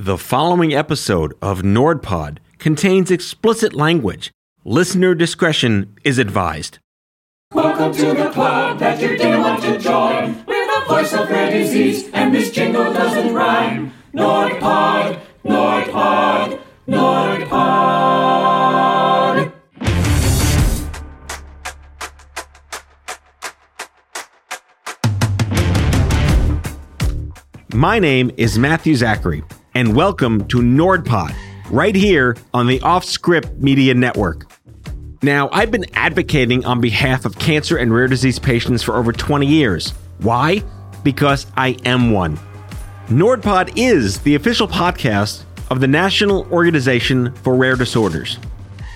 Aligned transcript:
The 0.00 0.16
following 0.16 0.72
episode 0.72 1.34
of 1.42 1.62
NordPod 1.62 2.38
contains 2.60 3.10
explicit 3.10 3.74
language. 3.74 4.30
Listener 4.64 5.12
discretion 5.12 5.96
is 6.04 6.18
advised. 6.18 6.78
Welcome 7.52 7.92
to 7.94 8.14
the 8.14 8.30
club 8.30 8.78
that 8.78 9.02
you 9.02 9.16
didn't 9.16 9.40
want 9.40 9.60
to 9.64 9.76
join. 9.76 10.44
We're 10.46 10.80
the 10.80 10.86
voice 10.86 11.12
of 11.14 11.28
rare 11.28 11.50
disease, 11.50 12.08
and 12.12 12.32
this 12.32 12.52
jingle 12.52 12.92
doesn't 12.92 13.34
rhyme. 13.34 13.92
NordPod, 14.14 15.20
NordPod, 15.44 16.60
NordPod. 16.86 17.58
My 27.74 27.98
name 27.98 28.30
is 28.36 28.56
Matthew 28.60 28.94
Zachary, 28.94 29.42
and 29.78 29.94
welcome 29.94 30.44
to 30.48 30.56
NordPod, 30.56 31.32
right 31.70 31.94
here 31.94 32.36
on 32.52 32.66
the 32.66 32.80
Off 32.80 33.04
Script 33.04 33.48
Media 33.58 33.94
Network. 33.94 34.50
Now, 35.22 35.48
I've 35.52 35.70
been 35.70 35.84
advocating 35.94 36.66
on 36.66 36.80
behalf 36.80 37.24
of 37.24 37.38
cancer 37.38 37.76
and 37.76 37.94
rare 37.94 38.08
disease 38.08 38.40
patients 38.40 38.82
for 38.82 38.96
over 38.96 39.12
20 39.12 39.46
years. 39.46 39.90
Why? 40.18 40.64
Because 41.04 41.46
I 41.56 41.76
am 41.84 42.10
one. 42.10 42.40
NordPod 43.06 43.74
is 43.76 44.18
the 44.18 44.34
official 44.34 44.66
podcast 44.66 45.44
of 45.70 45.78
the 45.78 45.86
National 45.86 46.44
Organization 46.50 47.32
for 47.36 47.54
Rare 47.54 47.76
Disorders. 47.76 48.40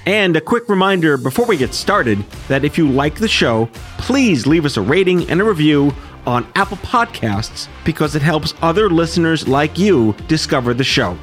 And 0.05 0.34
a 0.34 0.41
quick 0.41 0.69
reminder 0.69 1.16
before 1.16 1.47
we 1.47 1.56
get 1.56 1.75
started 1.75 2.19
that 2.48 2.64
if 2.64 2.77
you 2.77 2.91
like 2.91 3.20
the 3.20 3.28
show, 3.28 3.70
please 3.98 4.48
leave 4.48 4.64
us 4.64 4.77
a 4.77 4.83
rating 4.83 5.30
and 5.30 5.41
a 5.41 5.44
review 5.44 5.94
on 6.27 6.47
Apple 6.55 6.77
Podcasts 6.78 7.69
because 7.84 8.15
it 8.15 8.23
helps 8.23 8.55
other 8.62 8.89
listeners 8.89 9.48
like 9.48 9.78
you 9.78 10.15
discover 10.28 10.75
the 10.75 10.84
show. 10.84 11.17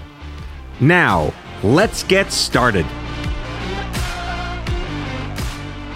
Now, 0.80 1.34
let's 1.64 2.04
get 2.04 2.32
started. 2.32 2.86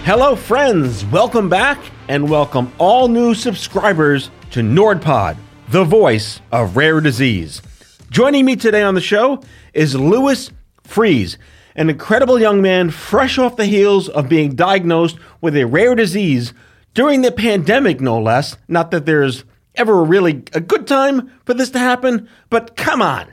Hello, 0.06 0.36
friends. 0.36 1.06
Welcome 1.06 1.48
back 1.48 1.80
and 2.08 2.30
welcome 2.30 2.72
all 2.78 3.08
new 3.08 3.34
subscribers 3.34 4.30
to 4.52 4.59
NordPod, 4.59 5.38
the 5.70 5.86
voice 5.86 6.42
of 6.52 6.76
rare 6.76 7.00
disease. 7.00 7.62
Joining 8.09 8.46
me 8.46 8.56
today 8.56 8.84
on 8.84 8.96
the 8.96 9.02
show 9.02 9.42
is 9.74 9.96
Lewis 9.96 10.52
Freese, 10.84 11.38
an 11.76 11.90
incredible 11.90 12.40
young 12.40 12.62
man 12.62 12.92
fresh 12.92 13.38
off 13.38 13.56
the 13.56 13.66
heels 13.66 14.09
of 14.09 14.30
being 14.30 14.56
diagnosed 14.56 15.18
with 15.42 15.56
a 15.56 15.66
rare 15.66 15.96
disease 15.96 16.54
during 16.94 17.22
the 17.22 17.31
pandemic, 17.31 17.99
no 18.02 18.19
less. 18.19 18.58
Not 18.67 18.91
that 18.91 19.05
there's 19.05 19.44
ever 19.75 20.03
really 20.03 20.44
a 20.53 20.59
good 20.59 20.88
time 20.88 21.31
for 21.45 21.53
this 21.53 21.72
to 21.72 21.80
happen, 21.80 22.30
but 22.50 22.75
come 22.75 23.02
on. 23.02 23.27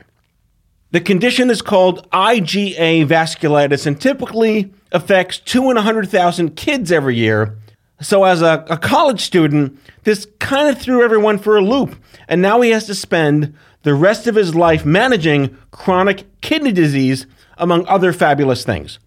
The 0.91 0.99
condition 0.99 1.49
is 1.49 1.61
called 1.61 2.09
IgA 2.11 3.07
vasculitis 3.07 3.85
and 3.85 3.99
typically 3.99 4.73
affects 4.91 5.39
two 5.39 5.69
in 5.69 5.75
100,000 5.75 6.55
kids 6.55 6.91
every 6.91 7.15
year. 7.15 7.57
So, 8.01 8.23
as 8.23 8.41
a, 8.41 8.65
a 8.69 8.77
college 8.77 9.21
student, 9.21 9.79
this 10.03 10.27
kind 10.39 10.67
of 10.67 10.81
threw 10.81 11.03
everyone 11.03 11.37
for 11.37 11.55
a 11.55 11.61
loop. 11.61 11.95
And 12.27 12.41
now 12.41 12.59
he 12.61 12.71
has 12.71 12.87
to 12.87 12.95
spend 12.95 13.55
the 13.83 13.93
rest 13.93 14.27
of 14.27 14.35
his 14.35 14.55
life 14.55 14.85
managing 14.85 15.55
chronic 15.69 16.25
kidney 16.41 16.71
disease, 16.71 17.27
among 17.57 17.85
other 17.85 18.11
fabulous 18.11 18.65
things. 18.65 18.99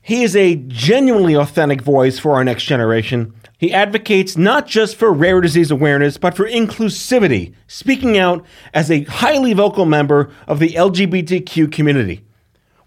He 0.00 0.22
is 0.22 0.34
a 0.34 0.56
genuinely 0.56 1.34
authentic 1.34 1.82
voice 1.82 2.18
for 2.18 2.32
our 2.32 2.42
next 2.42 2.64
generation. 2.64 3.34
He 3.62 3.72
advocates 3.72 4.36
not 4.36 4.66
just 4.66 4.96
for 4.96 5.12
rare 5.12 5.40
disease 5.40 5.70
awareness, 5.70 6.18
but 6.18 6.34
for 6.34 6.48
inclusivity, 6.48 7.54
speaking 7.68 8.18
out 8.18 8.44
as 8.74 8.90
a 8.90 9.04
highly 9.04 9.52
vocal 9.52 9.84
member 9.84 10.32
of 10.48 10.58
the 10.58 10.70
LGBTQ 10.70 11.70
community. 11.70 12.24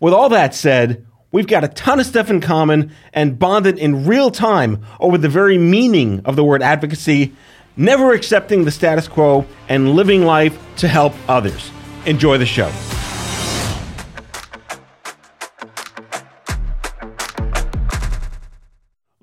With 0.01 0.13
all 0.13 0.27
that 0.27 0.53
said, 0.53 1.05
we've 1.31 1.47
got 1.47 1.63
a 1.63 1.69
ton 1.69 2.01
of 2.01 2.05
stuff 2.05 2.29
in 2.29 2.41
common 2.41 2.91
and 3.13 3.39
bonded 3.39 3.79
in 3.79 4.05
real 4.05 4.29
time 4.31 4.85
over 4.99 5.17
the 5.17 5.29
very 5.29 5.57
meaning 5.57 6.19
of 6.25 6.35
the 6.35 6.43
word 6.43 6.61
advocacy, 6.61 7.33
never 7.77 8.11
accepting 8.11 8.65
the 8.65 8.71
status 8.71 9.07
quo 9.07 9.45
and 9.69 9.95
living 9.95 10.25
life 10.25 10.61
to 10.75 10.89
help 10.89 11.13
others. 11.29 11.71
Enjoy 12.05 12.37
the 12.37 12.45
show. 12.45 12.69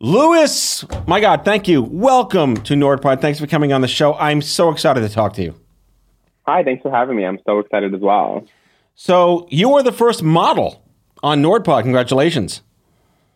Lewis, 0.04 0.84
my 1.06 1.20
God, 1.20 1.44
thank 1.44 1.68
you. 1.68 1.80
Welcome 1.80 2.56
to 2.62 2.74
NordPod. 2.74 3.20
Thanks 3.20 3.38
for 3.38 3.46
coming 3.46 3.72
on 3.72 3.82
the 3.82 3.88
show. 3.88 4.14
I'm 4.14 4.42
so 4.42 4.68
excited 4.70 5.02
to 5.02 5.08
talk 5.08 5.34
to 5.34 5.44
you. 5.44 5.54
Hi, 6.44 6.64
thanks 6.64 6.82
for 6.82 6.90
having 6.90 7.14
me. 7.14 7.24
I'm 7.24 7.38
so 7.46 7.60
excited 7.60 7.94
as 7.94 8.00
well. 8.00 8.44
So, 8.96 9.46
you 9.48 9.68
were 9.68 9.84
the 9.84 9.92
first 9.92 10.20
model 10.24 10.84
on 11.22 11.40
NordPod. 11.40 11.84
Congratulations. 11.84 12.62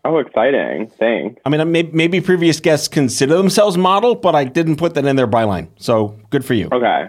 Oh, 0.07 0.19
exciting. 0.19 0.89
Thanks. 0.99 1.41
I 1.45 1.49
mean, 1.49 1.73
maybe, 1.73 1.91
maybe 1.93 2.21
previous 2.21 2.61
guests 2.61 2.87
consider 2.87 3.37
themselves 3.37 3.77
model, 3.77 4.15
but 4.15 4.37
I 4.37 4.45
didn't 4.45 4.77
put 4.77 4.95
that 4.95 5.05
in 5.05 5.17
their 5.17 5.27
byline. 5.27 5.69
So, 5.77 6.17
good 6.31 6.45
for 6.45 6.55
you. 6.55 6.69
Okay. 6.73 7.09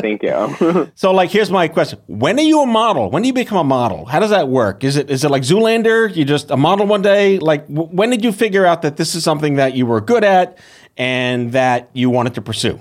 Thank 0.00 0.22
you. 0.22 0.90
So, 0.94 1.12
like, 1.12 1.30
here's 1.30 1.50
my 1.50 1.68
question: 1.68 1.98
When 2.06 2.38
are 2.38 2.42
you 2.42 2.60
a 2.62 2.66
model? 2.66 3.10
When 3.10 3.22
do 3.22 3.28
you 3.28 3.32
become 3.32 3.58
a 3.58 3.64
model? 3.64 4.04
How 4.04 4.20
does 4.20 4.30
that 4.30 4.48
work? 4.48 4.84
Is 4.84 4.96
it 4.96 5.10
is 5.10 5.24
it 5.24 5.30
like 5.30 5.42
Zoolander? 5.42 6.14
You 6.14 6.24
just 6.24 6.50
a 6.50 6.56
model 6.56 6.86
one 6.86 7.02
day? 7.02 7.38
Like, 7.38 7.66
w- 7.68 7.88
when 7.88 8.10
did 8.10 8.24
you 8.24 8.32
figure 8.32 8.64
out 8.66 8.82
that 8.82 8.96
this 8.96 9.14
is 9.14 9.24
something 9.24 9.56
that 9.56 9.74
you 9.74 9.86
were 9.86 10.00
good 10.00 10.24
at 10.24 10.58
and 10.96 11.52
that 11.52 11.90
you 11.92 12.10
wanted 12.10 12.34
to 12.34 12.42
pursue? 12.42 12.78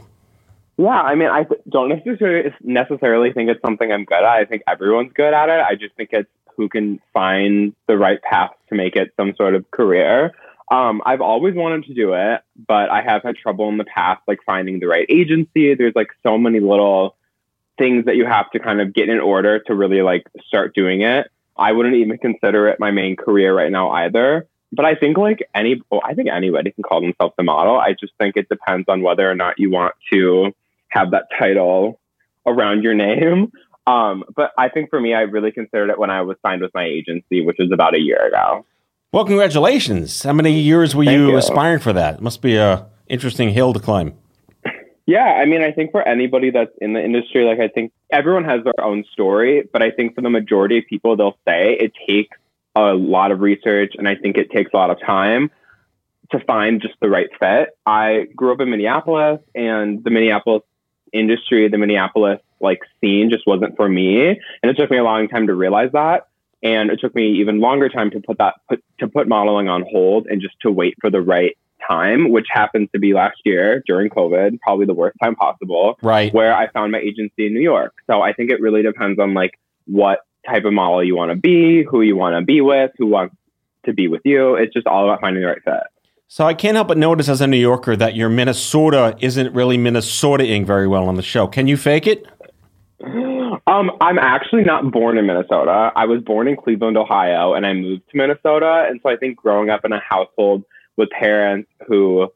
yeah, 0.78 0.88
I 0.88 1.16
mean, 1.16 1.30
I 1.30 1.46
don't 1.69 1.90
necessarily 1.90 2.53
necessarily 2.62 3.34
think 3.34 3.50
it's 3.50 3.62
something 3.62 3.91
I'm 3.91 4.06
good 4.06 4.18
at. 4.18 4.25
I 4.25 4.46
think 4.46 4.63
everyone's 4.68 5.13
good 5.13 5.34
at 5.34 5.50
it. 5.50 5.62
I 5.62 5.75
just 5.75 5.96
think 5.96 6.09
it's 6.12 6.30
who 6.57 6.69
can 6.69 7.00
find 7.13 7.74
the 7.88 7.97
right 7.97 8.22
path 8.22 8.51
to 8.71 8.75
make 8.75 8.95
it 8.95 9.13
some 9.17 9.35
sort 9.35 9.55
of 9.55 9.69
career. 9.71 10.33
Um, 10.71 11.01
I've 11.05 11.21
always 11.21 11.53
wanted 11.53 11.83
to 11.85 11.93
do 11.93 12.13
it, 12.13 12.41
but 12.67 12.89
I 12.89 13.01
have 13.01 13.23
had 13.23 13.35
trouble 13.35 13.67
in 13.69 13.77
the 13.77 13.83
past, 13.83 14.21
like 14.27 14.39
finding 14.45 14.79
the 14.79 14.87
right 14.87 15.05
agency. 15.09 15.75
There's 15.75 15.95
like 15.95 16.07
so 16.23 16.37
many 16.37 16.61
little 16.61 17.17
things 17.77 18.05
that 18.05 18.15
you 18.15 18.25
have 18.25 18.49
to 18.51 18.59
kind 18.59 18.79
of 18.79 18.93
get 18.93 19.09
in 19.09 19.19
order 19.19 19.59
to 19.59 19.75
really 19.75 20.01
like 20.01 20.25
start 20.47 20.73
doing 20.73 21.01
it. 21.01 21.29
I 21.57 21.73
wouldn't 21.73 21.95
even 21.95 22.17
consider 22.17 22.69
it 22.69 22.79
my 22.79 22.91
main 22.91 23.15
career 23.15 23.53
right 23.53 23.71
now 23.71 23.91
either. 23.91 24.47
But 24.71 24.85
I 24.85 24.95
think 24.95 25.17
like 25.17 25.39
any, 25.53 25.81
well, 25.91 26.01
I 26.05 26.13
think 26.13 26.29
anybody 26.29 26.71
can 26.71 26.83
call 26.83 27.01
themselves 27.01 27.33
a 27.38 27.43
model. 27.43 27.77
I 27.77 27.93
just 27.99 28.13
think 28.17 28.38
it 28.38 28.47
depends 28.47 28.85
on 28.88 29.01
whether 29.01 29.29
or 29.29 29.35
not 29.35 29.59
you 29.59 29.69
want 29.69 29.93
to 30.13 30.53
have 30.88 31.11
that 31.11 31.25
title 31.38 31.99
around 32.45 32.83
your 32.83 32.93
name. 32.93 33.51
Um, 33.88 34.24
but 34.36 34.52
I 34.58 34.69
think 34.69 34.90
for 34.90 35.00
me, 35.00 35.14
I 35.14 35.22
really 35.22 35.52
considered 35.52 35.90
it 35.90 35.97
when 35.97 36.09
I 36.09 36.22
was 36.22 36.38
signed 36.46 36.62
with 36.62 36.72
my 36.74 36.86
agency, 36.86 37.42
which 37.42 37.58
was 37.59 37.72
about 37.72 37.96
a 37.96 38.00
year 38.00 38.28
ago. 38.28 38.66
Well, 39.12 39.25
congratulations! 39.25 40.24
How 40.24 40.34
many 40.34 40.53
years 40.53 40.96
were 40.96 41.03
you, 41.03 41.30
you. 41.30 41.38
aspiring 41.38 41.80
for 41.80 41.92
that? 41.94 42.16
It 42.16 42.22
must 42.22 42.42
be 42.42 42.56
a 42.56 42.86
interesting 43.08 43.50
hill 43.50 43.74
to 43.74 43.80
climb. 43.80 44.14
Yeah, 45.06 45.25
I 45.25 45.46
mean, 45.46 45.62
I 45.62 45.72
think 45.72 45.92
for 45.92 46.08
anybody 46.08 46.52
that's 46.52 46.72
in 46.80 46.94
the 46.94 47.03
industry, 47.03 47.44
like 47.44 47.59
I 47.59 47.68
think 47.68 47.92
everyone 48.12 48.46
has 48.46 48.64
their 48.64 48.80
own 48.80 49.03
story, 49.12 49.68
but 49.74 49.81
I 49.81 49.92
think 49.92 50.16
for 50.16 50.22
the 50.22 50.30
majority 50.30 50.77
of 50.77 50.86
people, 50.86 51.18
they'll 51.18 51.38
say 51.45 51.74
it 51.74 51.92
takes 52.07 52.38
a 52.75 52.94
lot 52.94 53.31
of 53.31 53.42
research 53.42 53.94
and 53.98 54.07
I 54.07 54.16
think 54.16 54.38
it 54.38 54.51
takes 54.51 54.72
a 54.74 54.77
lot 54.77 54.89
of 54.89 55.00
time 55.01 55.51
to 56.31 56.39
find 56.39 56.81
just 56.81 56.94
the 57.01 57.10
right 57.10 57.27
fit. 57.39 57.69
I 57.86 58.27
grew 58.36 58.54
up 58.54 58.62
in 58.62 58.69
Minneapolis 58.69 59.42
and 59.54 60.01
the 60.04 60.10
Minneapolis 60.10 60.63
industry, 61.12 61.68
the 61.68 61.77
Minneapolis 61.77 62.39
like 62.62 62.80
scene 63.00 63.30
just 63.30 63.46
wasn't 63.48 63.75
for 63.75 63.90
me. 63.90 64.30
And 64.30 64.69
it 64.69 64.75
took 64.78 64.92
me 64.92 64.98
a 64.98 65.04
long 65.04 65.28
time 65.28 65.48
to 65.48 65.56
realize 65.56 65.92
that. 65.94 66.28
And 66.63 66.92
it 66.92 67.00
took 67.00 67.16
me 67.16 67.40
even 67.40 67.60
longer 67.60 67.90
time 67.90 68.12
to 68.12 68.19
put 68.19 68.38
that 68.38 68.56
put, 68.69 68.84
to 69.00 69.08
put 69.08 69.28
modeling 69.28 69.68
on 69.68 69.84
hold 69.92 70.28
and 70.28 70.42
just 70.42 70.56
to 70.62 70.72
wait 70.72 70.96
for 71.02 71.10
the 71.10 71.22
right 71.22 71.58
time, 71.88 72.31
which 72.31 72.46
happens 72.52 72.88
to 72.94 73.00
be 73.00 73.13
last 73.13 73.38
year 73.44 73.81
during 73.88 74.10
COVID, 74.10 74.60
probably 74.62 74.86
the 74.86 74.94
worst 74.94 75.18
time 75.22 75.36
possible, 75.36 75.98
Right. 76.04 76.31
where 76.34 76.54
I 76.56 76.69
found 76.69 76.92
my 76.92 77.00
agency 77.00 77.48
in 77.48 77.54
New 77.54 77.62
York. 77.62 77.94
So 78.06 78.22
I 78.22 78.34
think 78.34 78.52
it 78.52 78.62
really 78.62 78.84
depends 78.84 79.19
on 79.19 79.34
like 79.34 79.60
what 79.88 80.19
type 80.48 80.66
of 80.66 80.74
model 80.74 81.04
you 81.04 81.16
want 81.16 81.31
to 81.31 81.36
be, 81.36 81.84
who 81.84 82.02
you 82.02 82.16
want 82.16 82.36
to 82.36 82.46
be 82.46 82.62
with, 82.62 82.92
who 82.98 83.08
wants 83.08 83.36
to 83.86 83.94
be 83.94 84.08
with 84.08 84.22
you. 84.24 84.56
It's 84.56 84.74
just 84.74 84.86
all 84.86 85.06
about 85.06 85.22
finding 85.22 85.42
the 85.42 85.48
right 85.48 85.63
fit. 85.63 85.81
So 86.28 86.46
I 86.46 86.54
can't 86.54 86.75
help 86.75 86.88
but 86.88 86.98
notice 86.98 87.28
as 87.28 87.42
a 87.42 87.48
New 87.48 87.58
Yorker 87.58 87.96
that 87.98 88.16
your 88.16 88.30
Minnesota 88.30 89.18
isn't 89.19 89.54
really 89.54 89.78
Minnesotaing 89.78 90.66
very 90.66 90.88
well 90.88 91.10
on 91.10 91.16
the 91.16 91.22
show. 91.22 91.46
Can 91.48 91.68
you 91.68 91.75
fake 91.75 92.08
it? 92.08 92.25
Um, 93.03 93.92
I'm 94.00 94.19
actually 94.19 94.63
not 94.63 94.92
born 94.92 95.18
in 95.18 95.25
Minnesota. 95.25 95.92
I 95.95 96.06
was 96.06 96.21
born 96.21 96.48
in 96.48 96.56
Cleveland, 96.56 96.98
Ohio, 96.98 97.53
and 97.53 97.65
I 97.65 97.74
moved 97.74 98.09
to 98.12 98.18
Minnesota. 98.18 98.86
And 98.89 99.00
so 99.01 99.09
I 99.09 99.15
think 99.15 99.38
growing 99.38 99.69
up 99.69 99.86
in 99.86 99.92
a 99.92 100.00
household 100.00 100.63
with 100.98 101.09
parents 101.09 101.69
who 101.88 102.31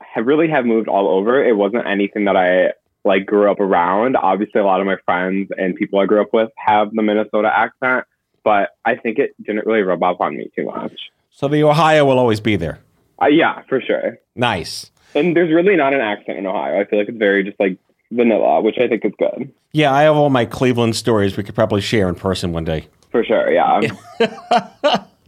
have 0.00 0.26
really 0.26 0.48
have 0.48 0.64
moved 0.64 0.88
all 0.88 1.08
over, 1.08 1.42
it 1.42 1.56
wasn't 1.56 1.86
anything 1.86 2.24
that 2.26 2.36
I 2.36 2.72
like 3.04 3.26
grew 3.26 3.50
up 3.50 3.60
around. 3.60 4.16
Obviously, 4.16 4.60
a 4.60 4.64
lot 4.64 4.80
of 4.80 4.86
my 4.86 4.96
friends 5.04 5.50
and 5.56 5.74
people 5.74 5.98
I 5.98 6.06
grew 6.06 6.20
up 6.20 6.32
with 6.32 6.50
have 6.56 6.92
the 6.92 7.02
Minnesota 7.02 7.50
accent, 7.54 8.06
but 8.44 8.70
I 8.84 8.96
think 8.96 9.18
it 9.18 9.34
didn't 9.42 9.66
really 9.66 9.82
rub 9.82 10.02
off 10.02 10.20
on 10.20 10.36
me 10.36 10.50
too 10.54 10.66
much. 10.66 11.10
So 11.30 11.48
the 11.48 11.62
Ohio 11.64 12.04
will 12.04 12.18
always 12.18 12.40
be 12.40 12.56
there. 12.56 12.80
Uh, 13.20 13.26
yeah, 13.26 13.62
for 13.68 13.80
sure. 13.80 14.18
Nice. 14.34 14.90
And 15.14 15.34
there's 15.34 15.52
really 15.52 15.76
not 15.76 15.94
an 15.94 16.00
accent 16.00 16.38
in 16.38 16.46
Ohio. 16.46 16.80
I 16.80 16.84
feel 16.84 16.98
like 16.98 17.08
it's 17.08 17.18
very 17.18 17.44
just 17.44 17.58
like 17.58 17.78
vanilla, 18.10 18.60
which 18.60 18.76
I 18.78 18.88
think 18.88 19.04
is 19.04 19.12
good. 19.18 19.52
Yeah, 19.72 19.92
I 19.92 20.02
have 20.02 20.16
all 20.16 20.30
my 20.30 20.44
Cleveland 20.44 20.96
stories 20.96 21.36
we 21.36 21.42
could 21.42 21.54
probably 21.54 21.80
share 21.80 22.08
in 22.08 22.14
person 22.14 22.52
one 22.52 22.64
day. 22.64 22.86
For 23.10 23.24
sure, 23.24 23.52
yeah. 23.52 23.80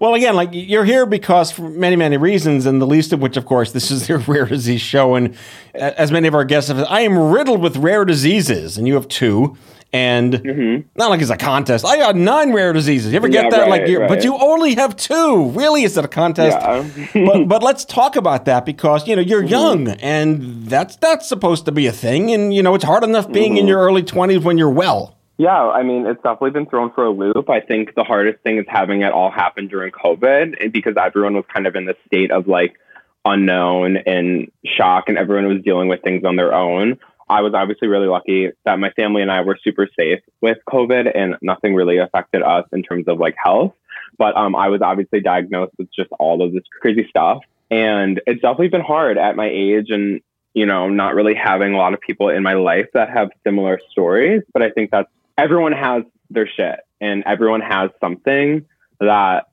Well, 0.00 0.14
again, 0.14 0.34
like 0.34 0.50
you're 0.52 0.84
here 0.84 1.06
because 1.06 1.52
for 1.52 1.68
many, 1.68 1.96
many 1.96 2.16
reasons, 2.16 2.66
and 2.66 2.80
the 2.80 2.86
least 2.86 3.12
of 3.12 3.20
which, 3.20 3.36
of 3.36 3.46
course, 3.46 3.72
this 3.72 3.90
is 3.90 4.08
your 4.08 4.18
rare 4.26 4.46
disease 4.46 4.80
show. 4.80 5.14
And 5.14 5.36
as 5.74 6.10
many 6.10 6.28
of 6.28 6.34
our 6.34 6.44
guests 6.44 6.68
have, 6.68 6.84
I 6.88 7.00
am 7.02 7.16
riddled 7.16 7.60
with 7.60 7.76
rare 7.76 8.04
diseases, 8.04 8.76
and 8.76 8.88
you 8.88 8.94
have 8.94 9.08
two. 9.08 9.56
And 9.94 10.32
Mm-hmm. 10.32 10.88
not 10.96 11.10
like 11.10 11.20
it's 11.20 11.28
a 11.30 11.36
contest. 11.36 11.84
I 11.84 11.98
got 11.98 12.16
nine 12.16 12.52
rare 12.54 12.72
diseases. 12.72 13.12
You 13.12 13.16
ever 13.18 13.28
get 13.28 13.44
Yeah, 13.44 13.50
that? 13.50 13.60
right, 13.62 13.68
like, 13.82 13.88
you're, 13.88 14.08
but 14.08 14.24
you 14.24 14.34
only 14.38 14.74
have 14.76 14.96
two. 14.96 15.50
Really, 15.50 15.82
is 15.84 15.98
it 15.98 16.04
a 16.04 16.08
contest? 16.08 16.56
Yeah. 16.58 17.24
but 17.26 17.46
but 17.46 17.62
let's 17.62 17.84
talk 17.84 18.16
about 18.16 18.46
that 18.46 18.64
because 18.64 19.06
you 19.06 19.14
know 19.16 19.20
Mm-hmm. 19.22 19.28
you're 19.28 19.42
young, 19.44 19.88
and 19.88 20.64
that's 20.66 20.96
that's 20.96 21.28
supposed 21.28 21.66
to 21.66 21.72
be 21.72 21.86
a 21.86 21.92
thing. 21.92 22.30
And 22.32 22.54
you 22.54 22.62
know 22.62 22.74
it's 22.74 22.84
hard 22.84 23.04
enough 23.04 23.30
being 23.30 23.52
Mm-hmm. 23.52 23.58
in 23.58 23.66
your 23.68 23.80
early 23.80 24.02
twenties 24.02 24.40
when 24.42 24.56
you're 24.56 24.70
well. 24.70 25.18
Yeah, 25.38 25.60
I 25.68 25.82
mean, 25.82 26.06
it's 26.06 26.22
definitely 26.22 26.50
been 26.52 26.66
thrown 26.66 26.92
for 26.92 27.04
a 27.04 27.10
loop. 27.10 27.50
I 27.50 27.60
think 27.60 27.94
the 27.94 28.04
hardest 28.04 28.42
thing 28.44 28.58
is 28.58 28.64
having 28.68 29.02
it 29.02 29.12
all 29.12 29.30
happen 29.30 29.66
during 29.66 29.90
COVID 29.90 30.72
because 30.72 30.94
everyone 30.96 31.34
was 31.34 31.44
kind 31.52 31.66
of 31.66 31.74
in 31.74 31.84
the 31.84 31.96
state 32.06 32.30
of 32.30 32.46
like 32.48 32.76
unknown 33.24 33.96
and 33.98 34.50
shock, 34.64 35.08
and 35.08 35.18
everyone 35.18 35.46
was 35.52 35.62
dealing 35.62 35.88
with 35.88 36.02
things 36.02 36.24
on 36.24 36.36
their 36.36 36.54
own. 36.54 36.98
I 37.32 37.40
was 37.40 37.54
obviously 37.54 37.88
really 37.88 38.08
lucky 38.08 38.50
that 38.66 38.78
my 38.78 38.90
family 38.90 39.22
and 39.22 39.32
I 39.32 39.40
were 39.40 39.58
super 39.64 39.88
safe 39.98 40.20
with 40.42 40.58
COVID 40.68 41.10
and 41.14 41.36
nothing 41.40 41.74
really 41.74 41.96
affected 41.96 42.42
us 42.42 42.66
in 42.72 42.82
terms 42.82 43.08
of 43.08 43.18
like 43.18 43.34
health. 43.42 43.72
But 44.18 44.36
um, 44.36 44.54
I 44.54 44.68
was 44.68 44.82
obviously 44.82 45.20
diagnosed 45.20 45.72
with 45.78 45.88
just 45.96 46.10
all 46.18 46.42
of 46.42 46.52
this 46.52 46.64
crazy 46.80 47.06
stuff. 47.08 47.42
And 47.70 48.20
it's 48.26 48.42
definitely 48.42 48.68
been 48.68 48.82
hard 48.82 49.16
at 49.16 49.34
my 49.34 49.48
age 49.48 49.86
and, 49.88 50.20
you 50.52 50.66
know, 50.66 50.90
not 50.90 51.14
really 51.14 51.34
having 51.34 51.72
a 51.72 51.78
lot 51.78 51.94
of 51.94 52.02
people 52.02 52.28
in 52.28 52.42
my 52.42 52.52
life 52.52 52.88
that 52.92 53.08
have 53.08 53.30
similar 53.44 53.80
stories. 53.90 54.42
But 54.52 54.62
I 54.62 54.70
think 54.70 54.90
that's 54.90 55.08
everyone 55.38 55.72
has 55.72 56.02
their 56.28 56.46
shit 56.46 56.80
and 57.00 57.22
everyone 57.24 57.62
has 57.62 57.90
something 57.98 58.66
that 59.00 59.46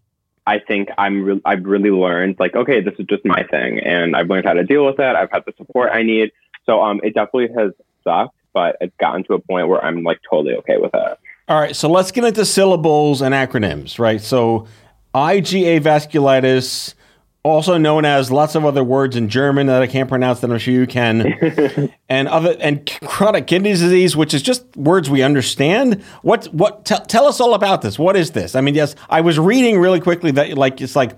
I 0.45 0.59
think 0.59 0.89
I'm 0.97 1.23
re- 1.23 1.41
I've 1.45 1.63
really 1.63 1.91
learned 1.91 2.37
like 2.39 2.55
okay 2.55 2.81
this 2.81 2.93
is 2.97 3.05
just 3.07 3.25
my 3.25 3.43
thing 3.43 3.79
and 3.79 4.15
I've 4.15 4.29
learned 4.29 4.45
how 4.45 4.53
to 4.53 4.63
deal 4.63 4.85
with 4.85 4.99
it 4.99 5.15
I've 5.15 5.31
had 5.31 5.43
the 5.45 5.53
support 5.57 5.91
I 5.93 6.03
need 6.03 6.31
so 6.69 6.81
um 6.81 6.99
it 7.03 7.13
definitely 7.13 7.49
has 7.57 7.71
sucked 8.03 8.35
but 8.53 8.77
it's 8.81 8.95
gotten 8.99 9.23
to 9.23 9.33
a 9.33 9.39
point 9.39 9.67
where 9.67 9.83
I'm 9.83 10.03
like 10.03 10.19
totally 10.29 10.55
okay 10.57 10.77
with 10.77 10.93
it 10.93 11.19
All 11.47 11.59
right, 11.59 11.75
so 11.75 11.89
let's 11.89 12.11
get 12.11 12.23
into 12.25 12.45
syllables 12.45 13.23
and 13.23 13.33
acronyms, 13.33 13.97
right? 13.97 14.21
So, 14.21 14.67
IgA 15.15 15.81
vasculitis, 15.81 16.93
also 17.41 17.75
known 17.75 18.05
as 18.05 18.31
lots 18.31 18.53
of 18.53 18.65
other 18.65 18.83
words 18.83 19.15
in 19.15 19.29
German 19.29 19.65
that 19.65 19.81
I 19.81 19.87
can't 19.87 20.07
pronounce 20.07 20.41
that 20.41 20.51
I'm 20.51 20.59
sure 20.59 20.75
you 20.75 20.85
can, 20.85 21.91
and 22.09 22.27
other 22.27 22.55
and 22.59 22.87
chronic 23.03 23.47
kidney 23.47 23.71
disease, 23.71 24.15
which 24.15 24.35
is 24.35 24.43
just 24.43 24.63
words 24.77 25.09
we 25.09 25.23
understand. 25.23 26.03
What 26.21 26.45
what 26.53 26.85
tell 26.85 27.03
tell 27.03 27.25
us 27.25 27.41
all 27.41 27.55
about 27.55 27.81
this? 27.81 27.97
What 27.97 28.15
is 28.15 28.29
this? 28.31 28.53
I 28.53 28.61
mean, 28.61 28.75
yes, 28.75 28.93
I 29.09 29.21
was 29.21 29.39
reading 29.39 29.79
really 29.79 29.99
quickly 29.99 30.29
that 30.31 30.55
like 30.55 30.81
it's 30.81 30.95
like 30.95 31.17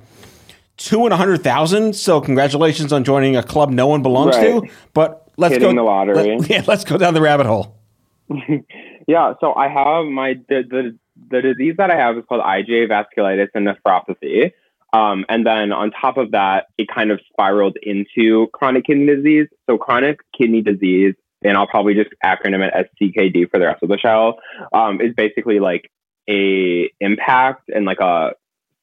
two 0.78 1.04
and 1.04 1.14
a 1.14 1.18
hundred 1.18 1.44
thousand. 1.44 1.98
So, 1.98 2.22
congratulations 2.22 2.94
on 2.94 3.04
joining 3.04 3.36
a 3.36 3.44
club 3.44 3.70
no 3.70 3.88
one 3.88 4.02
belongs 4.02 4.36
to. 4.38 4.66
But 4.94 5.28
let's 5.42 5.54
Hitting 5.54 5.76
go 5.76 5.76
the 5.76 5.84
lottery. 5.84 6.38
let- 6.38 6.50
yeah, 6.50 6.64
let's 6.68 6.86
go 6.86 6.98
down 6.98 7.14
the 7.14 7.22
rabbit 7.22 7.46
hole. 7.46 7.78
yeah 9.08 9.34
so 9.42 9.54
I 9.54 9.68
have 9.68 10.06
my 10.06 10.36
the, 10.48 10.64
the 10.70 10.98
the 11.30 11.42
disease 11.42 11.76
that 11.78 11.92
I 11.92 11.98
have 11.98 12.18
is 12.18 12.24
called 12.30 12.42
IgA 12.42 12.88
vasculitis 12.88 13.50
and 13.54 13.68
nephropathy 13.68 14.54
um, 14.94 15.26
and 15.28 15.46
then 15.46 15.74
on 15.74 15.92
top 15.92 16.16
of 16.18 16.32
that 16.32 16.68
it 16.78 16.88
kind 16.88 17.12
of 17.12 17.20
spiraled 17.30 17.78
into 17.84 18.48
chronic 18.54 18.86
kidney 18.86 19.08
disease 19.08 19.48
so 19.70 19.78
chronic 19.78 20.20
kidney 20.38 20.62
disease 20.62 21.16
and 21.44 21.58
I'll 21.58 21.68
probably 21.68 21.96
just 21.96 22.12
acronym 22.24 22.66
it 22.66 22.74
as 22.74 22.86
CKD 23.02 23.50
for 23.50 23.60
the 23.60 23.66
rest 23.66 23.84
of 23.84 23.90
the 23.90 23.98
show 23.98 24.40
um, 24.74 25.02
is 25.02 25.14
basically 25.16 25.60
like 25.60 25.92
a 26.30 26.90
impact 27.00 27.70
and 27.70 27.86
like 27.86 28.00
a 28.00 28.32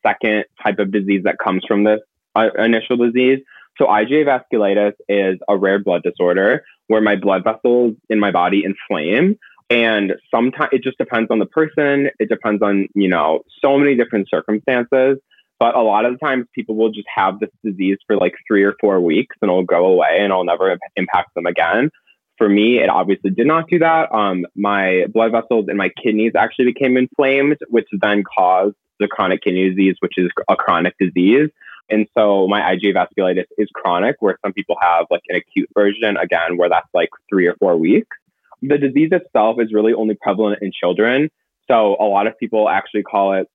second 0.05 0.45
type 0.63 0.79
of 0.79 0.93
disease 0.93 1.23
that 1.25 1.39
comes 1.39 1.65
from 1.67 1.85
this 1.85 2.01
uh, 2.35 2.49
initial 2.59 2.97
disease. 2.97 3.39
So 3.79 3.87
IgA 3.87 4.27
vasculitis 4.27 4.95
is 5.09 5.39
a 5.49 5.57
rare 5.57 5.79
blood 5.79 6.03
disorder 6.03 6.65
where 6.89 7.01
my 7.01 7.17
blood 7.17 7.45
vessels 7.45 7.95
in 8.11 8.19
my 8.19 8.31
body 8.31 8.65
inflame. 8.65 9.39
And 9.71 10.15
sometimes 10.35 10.71
it 10.73 10.83
just 10.83 10.99
depends 10.99 11.31
on 11.31 11.39
the 11.39 11.47
person. 11.47 12.11
It 12.19 12.29
depends 12.29 12.63
on, 12.63 12.89
you 12.95 13.09
know, 13.09 13.41
so 13.63 13.79
many 13.79 13.95
different 13.95 14.29
circumstances. 14.29 15.19
But 15.61 15.75
a 15.75 15.83
lot 15.83 16.05
of 16.05 16.13
the 16.13 16.19
times 16.19 16.47
people 16.55 16.77
will 16.77 16.91
just 16.91 17.09
have 17.15 17.41
this 17.41 17.51
disease 17.65 17.99
for 18.07 18.17
like 18.17 18.35
three 18.47 18.63
or 18.63 18.75
four 18.81 19.01
weeks 19.01 19.37
and 19.43 19.51
it'll 19.51 19.65
go 19.65 19.87
away 19.87 20.17
and 20.17 20.27
it'll 20.27 20.45
never 20.45 20.77
impact 20.97 21.35
them 21.35 21.47
again. 21.47 21.91
For 22.39 22.49
me, 22.49 22.79
it 22.79 22.89
obviously 22.89 23.31
did 23.31 23.49
not 23.49 23.69
do 23.69 23.81
that. 23.81 24.13
Um, 24.15 24.47
my 24.55 25.07
blood 25.13 25.33
vessels 25.33 25.67
in 25.69 25.77
my 25.77 25.91
kidneys 26.03 26.33
actually 26.37 26.67
became 26.67 26.97
inflamed, 26.97 27.57
which 27.69 27.89
then 27.93 28.23
caused 28.23 28.77
the 29.01 29.09
chronic 29.09 29.43
kidney 29.43 29.69
disease, 29.69 29.97
which 29.99 30.15
is 30.17 30.31
a 30.49 30.55
chronic 30.55 30.95
disease. 30.99 31.51
And 31.91 32.07
so 32.17 32.47
my 32.49 32.61
IgA 32.61 32.95
vasculitis 32.95 33.47
is 33.57 33.69
chronic, 33.75 34.17
where 34.21 34.39
some 34.45 34.53
people 34.53 34.77
have 34.81 35.07
like 35.11 35.23
an 35.29 35.37
acute 35.37 35.69
version, 35.75 36.17
again, 36.17 36.57
where 36.57 36.69
that's 36.69 36.89
like 36.95 37.11
three 37.29 37.47
or 37.47 37.55
four 37.57 37.77
weeks. 37.77 38.17
The 38.63 38.79
disease 38.79 39.11
itself 39.13 39.57
is 39.61 39.73
really 39.73 39.95
only 39.95 40.17
prevalent 40.21 40.63
in 40.63 40.73
children. 40.73 41.31
So 41.71 41.97
a 42.01 42.05
lot 42.05 42.27
of 42.27 42.39
people 42.39 42.69
actually 42.69 43.03
call 43.03 43.35
it 43.35 43.49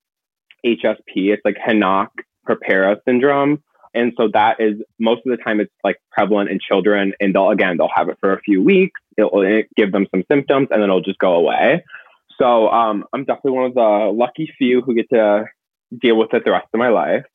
HSP. 0.66 1.34
It's 1.34 1.44
like 1.44 1.58
Henoch 1.58 2.12
purpura 2.46 2.98
syndrome. 3.06 3.64
And 3.94 4.14
so 4.18 4.30
that 4.34 4.60
is 4.60 4.82
most 5.00 5.22
of 5.26 5.38
the 5.38 5.44
time 5.44 5.60
it's 5.60 5.74
like 5.84 5.98
prevalent 6.12 6.50
in 6.50 6.60
children. 6.60 7.14
And 7.20 7.36
they'll, 7.36 7.50
again, 7.50 7.78
they'll 7.78 7.92
have 7.94 8.10
it 8.10 8.18
for 8.20 8.34
a 8.34 8.40
few 8.42 8.64
weeks. 8.64 9.00
It'll 9.18 9.64
give 9.76 9.92
them 9.92 10.08
some 10.10 10.24
symptoms 10.32 10.70
and 10.72 10.82
then 10.82 10.90
it'll 10.90 11.02
just 11.02 11.20
go 11.20 11.34
away. 11.34 11.84
So 12.40 12.70
um, 12.70 13.06
I'm 13.14 13.26
definitely 13.26 13.52
one 13.52 13.66
of 13.66 13.74
the 13.76 14.12
lucky 14.14 14.52
few 14.58 14.82
who 14.82 14.96
get 14.96 15.10
to 15.10 15.46
deal 16.02 16.18
with 16.18 16.34
it 16.34 16.44
the 16.44 16.52
rest 16.52 16.68
of 16.74 16.80
my 16.80 16.90
life. 16.90 17.26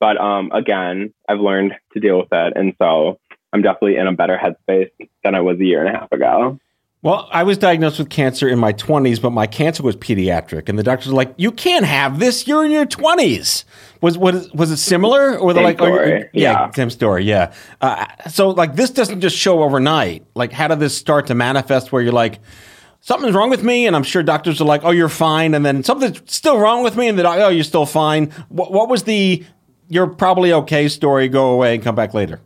But 0.00 0.20
um, 0.20 0.50
again, 0.52 1.12
I've 1.28 1.40
learned 1.40 1.72
to 1.92 2.00
deal 2.00 2.18
with 2.18 2.28
it. 2.32 2.52
And 2.56 2.74
so 2.80 3.18
I'm 3.52 3.62
definitely 3.62 3.96
in 3.96 4.06
a 4.06 4.12
better 4.12 4.38
headspace 4.38 4.90
than 5.24 5.34
I 5.34 5.40
was 5.40 5.58
a 5.58 5.64
year 5.64 5.84
and 5.84 5.94
a 5.94 5.98
half 5.98 6.12
ago. 6.12 6.58
Well, 7.00 7.28
I 7.30 7.44
was 7.44 7.58
diagnosed 7.58 8.00
with 8.00 8.10
cancer 8.10 8.48
in 8.48 8.58
my 8.58 8.72
20s, 8.72 9.22
but 9.22 9.30
my 9.30 9.46
cancer 9.46 9.84
was 9.84 9.94
pediatric, 9.94 10.68
and 10.68 10.76
the 10.76 10.82
doctors 10.82 11.12
were 11.12 11.16
like, 11.16 11.32
"You 11.36 11.52
can't 11.52 11.84
have 11.84 12.18
this. 12.18 12.48
You're 12.48 12.64
in 12.64 12.72
your 12.72 12.86
20s." 12.86 13.62
Was 14.00 14.18
was 14.18 14.52
was 14.52 14.72
it 14.72 14.78
similar, 14.78 15.38
or 15.38 15.54
they're 15.54 15.62
like, 15.62 15.80
oh, 15.80 16.22
yeah, 16.32 16.68
same 16.72 16.90
story, 16.90 17.22
yeah." 17.22 17.52
Uh, 17.80 18.04
so, 18.28 18.48
like, 18.48 18.74
this 18.74 18.90
doesn't 18.90 19.20
just 19.20 19.36
show 19.36 19.62
overnight. 19.62 20.26
Like, 20.34 20.50
how 20.50 20.66
did 20.66 20.80
this 20.80 20.96
start 20.96 21.28
to 21.28 21.36
manifest? 21.36 21.92
Where 21.92 22.02
you're 22.02 22.12
like, 22.12 22.40
something's 23.00 23.34
wrong 23.34 23.50
with 23.50 23.62
me, 23.62 23.86
and 23.86 23.94
I'm 23.94 24.02
sure 24.02 24.24
doctors 24.24 24.60
are 24.60 24.64
like, 24.64 24.82
"Oh, 24.82 24.90
you're 24.90 25.08
fine," 25.08 25.54
and 25.54 25.64
then 25.64 25.84
something's 25.84 26.20
still 26.26 26.58
wrong 26.58 26.82
with 26.82 26.96
me, 26.96 27.06
and 27.06 27.16
like, 27.16 27.40
"Oh, 27.40 27.48
you're 27.48 27.62
still 27.62 27.86
fine." 27.86 28.30
What, 28.48 28.72
what 28.72 28.88
was 28.88 29.04
the 29.04 29.44
"you're 29.88 30.06
probably 30.06 30.52
okay" 30.52 30.88
story? 30.88 31.28
Go 31.28 31.50
away 31.50 31.74
and 31.74 31.82
come 31.82 31.94
back 31.94 32.14
later. 32.14 32.40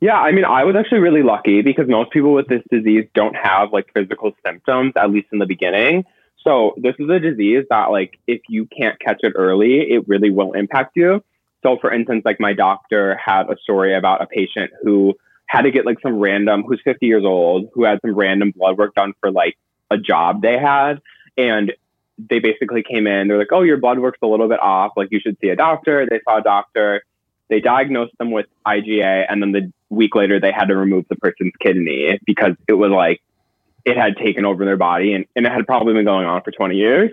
Yeah, 0.00 0.16
I 0.16 0.32
mean, 0.32 0.44
I 0.44 0.64
was 0.64 0.74
actually 0.74 0.98
really 0.98 1.22
lucky 1.22 1.62
because 1.62 1.88
most 1.88 2.10
people 2.10 2.32
with 2.32 2.48
this 2.48 2.62
disease 2.70 3.06
don't 3.14 3.36
have 3.36 3.72
like 3.72 3.86
physical 3.94 4.32
symptoms, 4.44 4.92
at 4.96 5.10
least 5.10 5.28
in 5.32 5.38
the 5.38 5.46
beginning. 5.46 6.04
So 6.42 6.74
this 6.76 6.96
is 6.98 7.08
a 7.08 7.20
disease 7.20 7.64
that 7.70 7.90
like 7.92 8.18
if 8.26 8.40
you 8.48 8.66
can't 8.66 8.98
catch 8.98 9.20
it 9.22 9.32
early, 9.36 9.80
it 9.80 10.08
really 10.08 10.30
will 10.30 10.54
impact 10.54 10.96
you. 10.96 11.22
So 11.62 11.78
for 11.80 11.92
instance, 11.92 12.22
like 12.24 12.40
my 12.40 12.52
doctor 12.52 13.16
had 13.16 13.48
a 13.48 13.56
story 13.62 13.94
about 13.94 14.22
a 14.22 14.26
patient 14.26 14.72
who 14.82 15.14
had 15.46 15.62
to 15.62 15.70
get 15.70 15.86
like 15.86 15.98
some 16.02 16.18
random 16.18 16.64
who's 16.64 16.80
50 16.82 17.06
years 17.06 17.24
old, 17.24 17.68
who 17.72 17.84
had 17.84 18.00
some 18.00 18.14
random 18.14 18.52
blood 18.56 18.78
work 18.78 18.94
done 18.94 19.12
for 19.20 19.30
like 19.30 19.56
a 19.90 19.98
job 19.98 20.42
they 20.42 20.58
had 20.58 21.00
and 21.36 21.72
they 22.28 22.38
basically 22.38 22.82
came 22.82 23.06
in, 23.06 23.28
they're 23.28 23.38
like, 23.38 23.52
"Oh, 23.52 23.62
your 23.62 23.78
blood 23.78 23.98
work's 23.98 24.18
a 24.22 24.26
little 24.26 24.48
bit 24.48 24.60
off, 24.60 24.92
like 24.96 25.08
you 25.10 25.20
should 25.20 25.36
see 25.40 25.48
a 25.48 25.56
doctor." 25.56 26.06
They 26.08 26.20
saw 26.24 26.38
a 26.38 26.42
doctor 26.42 27.02
they 27.52 27.60
diagnosed 27.60 28.16
them 28.18 28.30
with 28.30 28.46
IgA, 28.66 29.26
and 29.28 29.42
then 29.42 29.52
the 29.52 29.70
week 29.90 30.14
later 30.14 30.40
they 30.40 30.52
had 30.52 30.68
to 30.68 30.74
remove 30.74 31.04
the 31.10 31.16
person's 31.16 31.52
kidney 31.60 32.18
because 32.24 32.52
it 32.66 32.72
was 32.72 32.90
like 32.90 33.20
it 33.84 33.94
had 33.94 34.16
taken 34.16 34.46
over 34.46 34.64
their 34.64 34.78
body 34.78 35.12
and, 35.12 35.26
and 35.36 35.44
it 35.44 35.52
had 35.52 35.66
probably 35.66 35.92
been 35.92 36.06
going 36.06 36.24
on 36.24 36.40
for 36.42 36.50
20 36.50 36.76
years. 36.76 37.10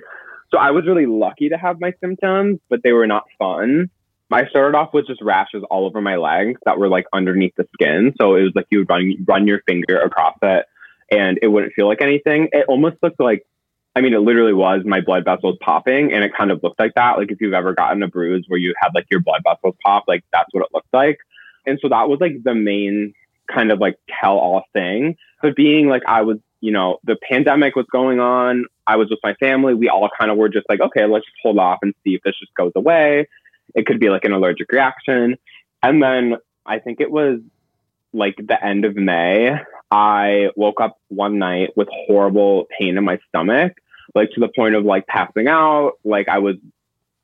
So 0.49 0.57
I 0.57 0.71
was 0.71 0.85
really 0.87 1.07
lucky 1.07 1.49
to 1.49 1.57
have 1.57 1.81
my 1.81 1.93
symptoms, 1.99 2.59
but 2.69 2.83
they 2.83 2.93
were 2.93 3.05
not 3.05 3.25
fun. 3.37 3.89
I 4.31 4.45
started 4.45 4.77
off 4.77 4.93
with 4.93 5.07
just 5.07 5.21
rashes 5.21 5.63
all 5.69 5.85
over 5.85 5.99
my 5.99 6.15
legs 6.15 6.61
that 6.65 6.79
were 6.79 6.87
like 6.87 7.05
underneath 7.11 7.55
the 7.57 7.67
skin. 7.73 8.13
So 8.17 8.35
it 8.35 8.43
was 8.43 8.53
like 8.55 8.67
you 8.69 8.79
would 8.79 8.89
run 8.89 9.13
run 9.27 9.45
your 9.45 9.61
finger 9.67 9.99
across 9.99 10.37
it 10.41 10.65
and 11.11 11.37
it 11.41 11.47
wouldn't 11.47 11.73
feel 11.73 11.87
like 11.87 12.01
anything. 12.01 12.47
It 12.53 12.65
almost 12.69 12.95
looked 13.03 13.19
like 13.19 13.45
I 13.96 14.01
mean, 14.01 14.13
it 14.13 14.19
literally 14.19 14.53
was 14.53 14.84
my 14.86 15.01
blood 15.01 15.25
vessels 15.25 15.58
popping 15.62 16.13
and 16.13 16.24
it 16.24 16.31
kind 16.36 16.51
of 16.51 16.62
looked 16.63 16.79
like 16.79 16.93
that. 16.96 17.17
Like 17.17 17.31
if 17.31 17.41
you've 17.41 17.53
ever 17.53 17.74
gotten 17.74 18.03
a 18.03 18.08
bruise 18.08 18.46
where 18.48 18.60
you 18.60 18.74
had 18.79 18.89
like 18.93 19.08
your 19.10 19.19
blood 19.19 19.41
vessels 19.43 19.75
pop, 19.84 20.05
like 20.08 20.24
that's 20.31 20.48
what 20.51 20.63
it 20.63 20.69
looked 20.74 20.93
like. 20.93 21.17
And 21.65 21.79
so 21.81 21.89
that 21.89 22.08
was 22.08 22.19
like 22.22 22.43
the 22.43 22.55
main 22.55 23.13
kind 23.51 23.72
of 23.72 23.79
like 23.79 23.98
tell 24.22 24.38
all 24.38 24.63
thing. 24.74 25.17
But 25.41 25.55
being 25.55 25.88
like 25.88 26.03
I 26.08 26.22
was, 26.22 26.38
you 26.62 26.72
know, 26.72 27.00
the 27.03 27.17
pandemic 27.29 27.75
was 27.75 27.88
going 27.91 28.19
on. 28.19 28.65
I 28.86 28.96
was 28.96 29.10
with 29.10 29.19
my 29.24 29.34
family. 29.36 29.74
We 29.74 29.89
all 29.89 30.10
kind 30.17 30.31
of 30.31 30.38
were 30.38 30.50
just 30.50 30.67
like, 30.69 30.81
okay, 30.81 31.05
let's 31.05 31.25
just 31.25 31.38
hold 31.41 31.58
off 31.58 31.79
and 31.81 31.93
see 32.03 32.15
if 32.15 32.22
this 32.24 32.38
just 32.39 32.53
goes 32.55 32.72
away. 32.75 33.27
It 33.75 33.86
could 33.86 34.00
be 34.00 34.10
like 34.10 34.25
an 34.25 34.34
allergic 34.34 34.72
reaction. 34.72 35.38
And 35.81 36.01
then 36.01 36.38
I 36.65 36.79
think 36.79 37.00
it 37.00 37.12
was 37.12 37.39
like 38.13 38.35
the 38.37 38.63
end 38.63 38.85
of 38.85 38.95
May. 38.95 39.55
I 39.91 40.49
woke 40.55 40.81
up 40.81 40.97
one 41.07 41.39
night 41.39 41.71
with 41.75 41.87
horrible 41.91 42.67
pain 42.77 42.97
in 42.97 43.03
my 43.03 43.19
stomach, 43.27 43.73
like 44.13 44.31
to 44.31 44.39
the 44.39 44.49
point 44.55 44.75
of 44.75 44.85
like 44.85 45.07
passing 45.07 45.47
out. 45.47 45.93
Like 46.03 46.29
I 46.29 46.39
was 46.39 46.55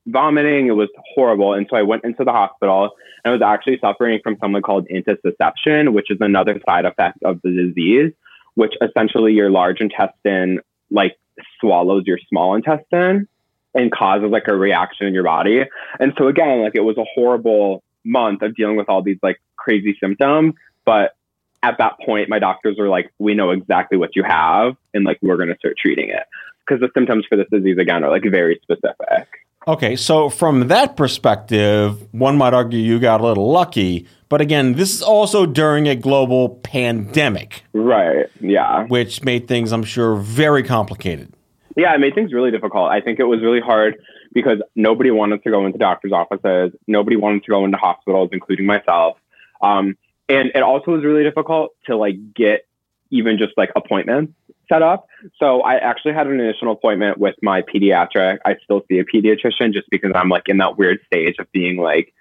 vomiting. 0.08 0.68
It 0.68 0.75
was 0.75 0.89
horrible. 1.13 1.54
And 1.54 1.68
so 1.70 1.75
I 1.75 1.82
went 1.82 2.04
into 2.04 2.24
the 2.24 2.32
hospital 2.32 2.92
and 3.24 3.32
I 3.32 3.32
was 3.32 3.42
actually 3.42 3.80
suffering 3.80 4.20
from 4.24 4.38
something 4.39 4.62
called 4.62 4.88
intussusception, 4.88 5.94
which 5.94 6.12
is 6.12 6.18
another 6.22 6.60
side 6.68 6.86
effect 6.86 7.18
of 7.24 7.42
the 7.44 7.51
disease, 7.51 8.13
which 8.56 8.74
essentially 8.82 9.34
your 9.34 9.50
large 9.50 9.82
intestine 9.82 10.60
like 10.92 11.18
swallows 11.60 12.04
your 12.06 12.20
small 12.30 12.56
intestine 12.56 13.27
and 13.74 13.92
causes 13.92 14.30
like 14.32 14.48
a 14.48 14.56
reaction 14.56 15.08
in 15.08 15.13
your 15.13 15.24
body. 15.24 15.63
And 16.00 16.13
so 16.18 16.27
again, 16.27 16.62
like 16.62 16.75
it 16.75 16.84
was 16.84 16.98
a 16.98 17.06
horrible 17.13 17.84
month 18.04 18.42
of 18.42 18.56
dealing 18.56 18.77
with 18.77 18.88
all 18.88 19.01
these 19.01 19.20
like 19.22 19.42
crazy 19.58 19.98
symptoms. 20.00 20.54
But 20.86 21.15
at 21.63 21.77
that 21.80 22.00
point, 22.06 22.30
my 22.30 22.39
doctors 22.39 22.77
were 22.77 22.89
like, 22.89 23.12
we 23.20 23.34
know 23.34 23.51
exactly 23.51 23.98
what 23.98 24.15
you 24.15 24.24
have 24.24 24.75
and 24.94 25.04
like 25.04 25.18
we're 25.22 25.38
going 25.38 25.50
to 25.50 25.58
start 25.58 25.77
treating 25.77 26.10
it. 26.10 26.24
Because 26.65 26.82
the 26.82 26.89
symptoms 26.94 27.25
for 27.27 27.36
this 27.36 27.48
disease, 27.51 27.77
again, 27.77 28.04
are 28.04 28.10
like 28.10 28.24
very 28.24 28.60
specific. 28.63 29.27
Okay, 29.68 29.96
so 29.96 30.30
from 30.30 30.68
that 30.68 30.96
perspective, 30.96 32.08
one 32.13 32.38
might 32.38 32.54
argue 32.54 32.80
you 32.80 33.00
got 33.00 33.20
a 33.20 33.25
little 33.25 33.51
lucky. 33.51 34.08
But 34.30 34.42
again, 34.42 34.74
this 34.74 34.94
is 34.94 35.01
also 35.01 35.48
during 35.48 35.88
a 35.88 35.96
global 35.96 36.50
pandemic. 36.50 37.63
Right. 37.74 38.27
Yeah. 38.42 38.86
Which 38.86 39.24
made 39.24 39.48
things, 39.48 39.72
I'm 39.72 39.84
sure, 39.84 40.15
very 40.18 40.62
complicated. 40.62 41.34
Yeah, 41.75 41.94
it 41.94 42.00
made 42.00 42.13
things 42.13 42.32
really 42.32 42.51
difficult. 42.51 42.89
I 42.89 43.01
think 43.01 43.20
it 43.20 43.25
was 43.25 43.42
really 43.42 43.60
hard 43.60 43.96
because 44.34 44.60
nobody 44.75 45.10
wanted 45.10 45.44
to 45.44 45.50
go 45.50 45.65
into 45.65 45.80
doctor's 45.80 46.12
offices. 46.12 46.72
Nobody 46.88 47.15
wanted 47.15 47.44
to 47.46 47.51
go 47.51 47.65
into 47.65 47.77
hospitals, 47.77 48.30
including 48.34 48.65
myself. 48.65 49.18
Um, 49.62 49.98
and 50.29 50.51
it 50.55 50.63
also 50.63 50.91
was 50.91 51.03
really 51.03 51.24
difficult 51.24 51.72
to 51.86 51.96
like 51.96 52.15
get 52.34 52.67
even 53.12 53.38
just 53.38 53.53
like 53.58 53.70
appointments 53.75 54.34
set 54.67 54.82
up. 54.82 55.08
So 55.39 55.62
I 55.62 55.75
actually 55.75 56.13
had 56.13 56.27
an 56.27 56.39
initial 56.39 56.72
appointment 56.72 57.17
with 57.17 57.36
my 57.41 57.62
pediatric. 57.62 58.39
I 58.46 58.55
still 58.63 58.82
see 58.89 59.00
a 59.00 59.05
pediatrician 59.05 59.74
just 59.74 59.89
because 59.91 60.12
I'm 60.15 60.29
like 60.29 60.44
in 60.48 60.58
that 60.58 60.77
weird 60.77 61.00
stage 61.05 61.36
of 61.39 61.51
being 61.51 61.77
like, 61.77 62.13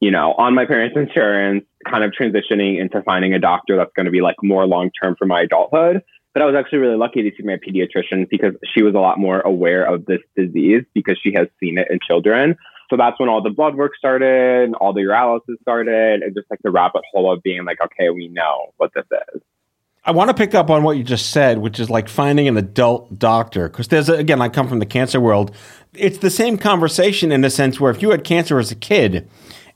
you 0.00 0.10
know, 0.10 0.32
on 0.38 0.54
my 0.54 0.64
parents' 0.66 0.96
insurance, 0.96 1.64
kind 1.88 2.04
of 2.04 2.12
transitioning 2.12 2.80
into 2.80 3.02
finding 3.02 3.34
a 3.34 3.38
doctor 3.38 3.76
that's 3.76 3.92
going 3.94 4.06
to 4.06 4.12
be 4.12 4.20
like 4.20 4.36
more 4.42 4.66
long 4.66 4.90
term 5.02 5.16
for 5.18 5.26
my 5.26 5.42
adulthood. 5.42 6.02
But 6.32 6.42
I 6.42 6.46
was 6.46 6.54
actually 6.54 6.78
really 6.78 6.96
lucky 6.96 7.28
to 7.28 7.36
see 7.36 7.42
my 7.42 7.56
pediatrician 7.56 8.28
because 8.30 8.54
she 8.72 8.82
was 8.82 8.94
a 8.94 9.00
lot 9.00 9.18
more 9.18 9.40
aware 9.40 9.84
of 9.84 10.06
this 10.06 10.20
disease 10.36 10.84
because 10.94 11.18
she 11.20 11.32
has 11.34 11.48
seen 11.58 11.76
it 11.76 11.88
in 11.90 11.98
children. 12.06 12.56
So 12.90 12.96
that's 12.96 13.18
when 13.20 13.28
all 13.28 13.40
the 13.40 13.50
blood 13.50 13.76
work 13.76 13.92
started, 13.96 14.74
all 14.74 14.92
the 14.92 15.02
urology 15.02 15.60
started, 15.62 16.22
and 16.22 16.34
just 16.34 16.50
like 16.50 16.58
the 16.62 16.72
rabbit 16.72 17.02
hole 17.12 17.32
of 17.32 17.40
being 17.42 17.64
like, 17.64 17.78
okay, 17.80 18.10
we 18.10 18.26
know 18.28 18.74
what 18.78 18.90
this 18.94 19.06
is. 19.34 19.40
I 20.04 20.10
want 20.10 20.28
to 20.28 20.34
pick 20.34 20.54
up 20.54 20.70
on 20.70 20.82
what 20.82 20.96
you 20.96 21.04
just 21.04 21.30
said, 21.30 21.58
which 21.58 21.78
is 21.78 21.88
like 21.88 22.08
finding 22.08 22.48
an 22.48 22.56
adult 22.56 23.18
doctor. 23.18 23.68
Because 23.68 23.88
there's, 23.88 24.08
a, 24.08 24.14
again, 24.14 24.42
I 24.42 24.48
come 24.48 24.66
from 24.66 24.80
the 24.80 24.86
cancer 24.86 25.20
world. 25.20 25.54
It's 25.94 26.18
the 26.18 26.30
same 26.30 26.56
conversation 26.56 27.30
in 27.30 27.42
the 27.42 27.50
sense 27.50 27.78
where 27.78 27.92
if 27.92 28.02
you 28.02 28.10
had 28.10 28.24
cancer 28.24 28.58
as 28.58 28.72
a 28.72 28.74
kid 28.74 29.28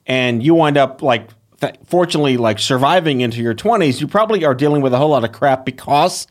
and 0.07 0.43
you 0.43 0.55
wind 0.55 0.77
up 0.77 1.03
like, 1.03 1.29
th- 1.61 1.77
fortunately, 1.85 2.37
like 2.37 2.59
surviving 2.59 3.21
into 3.21 3.43
your 3.43 3.55
20s, 3.55 4.01
you 4.01 4.09
probably 4.09 4.45
are 4.45 4.55
dealing 4.55 4.83
with 4.83 4.93
a 4.93 4.99
whole 4.99 5.11
lot 5.11 5.25
of 5.25 5.33
crap 5.33 5.65
because 5.65 6.27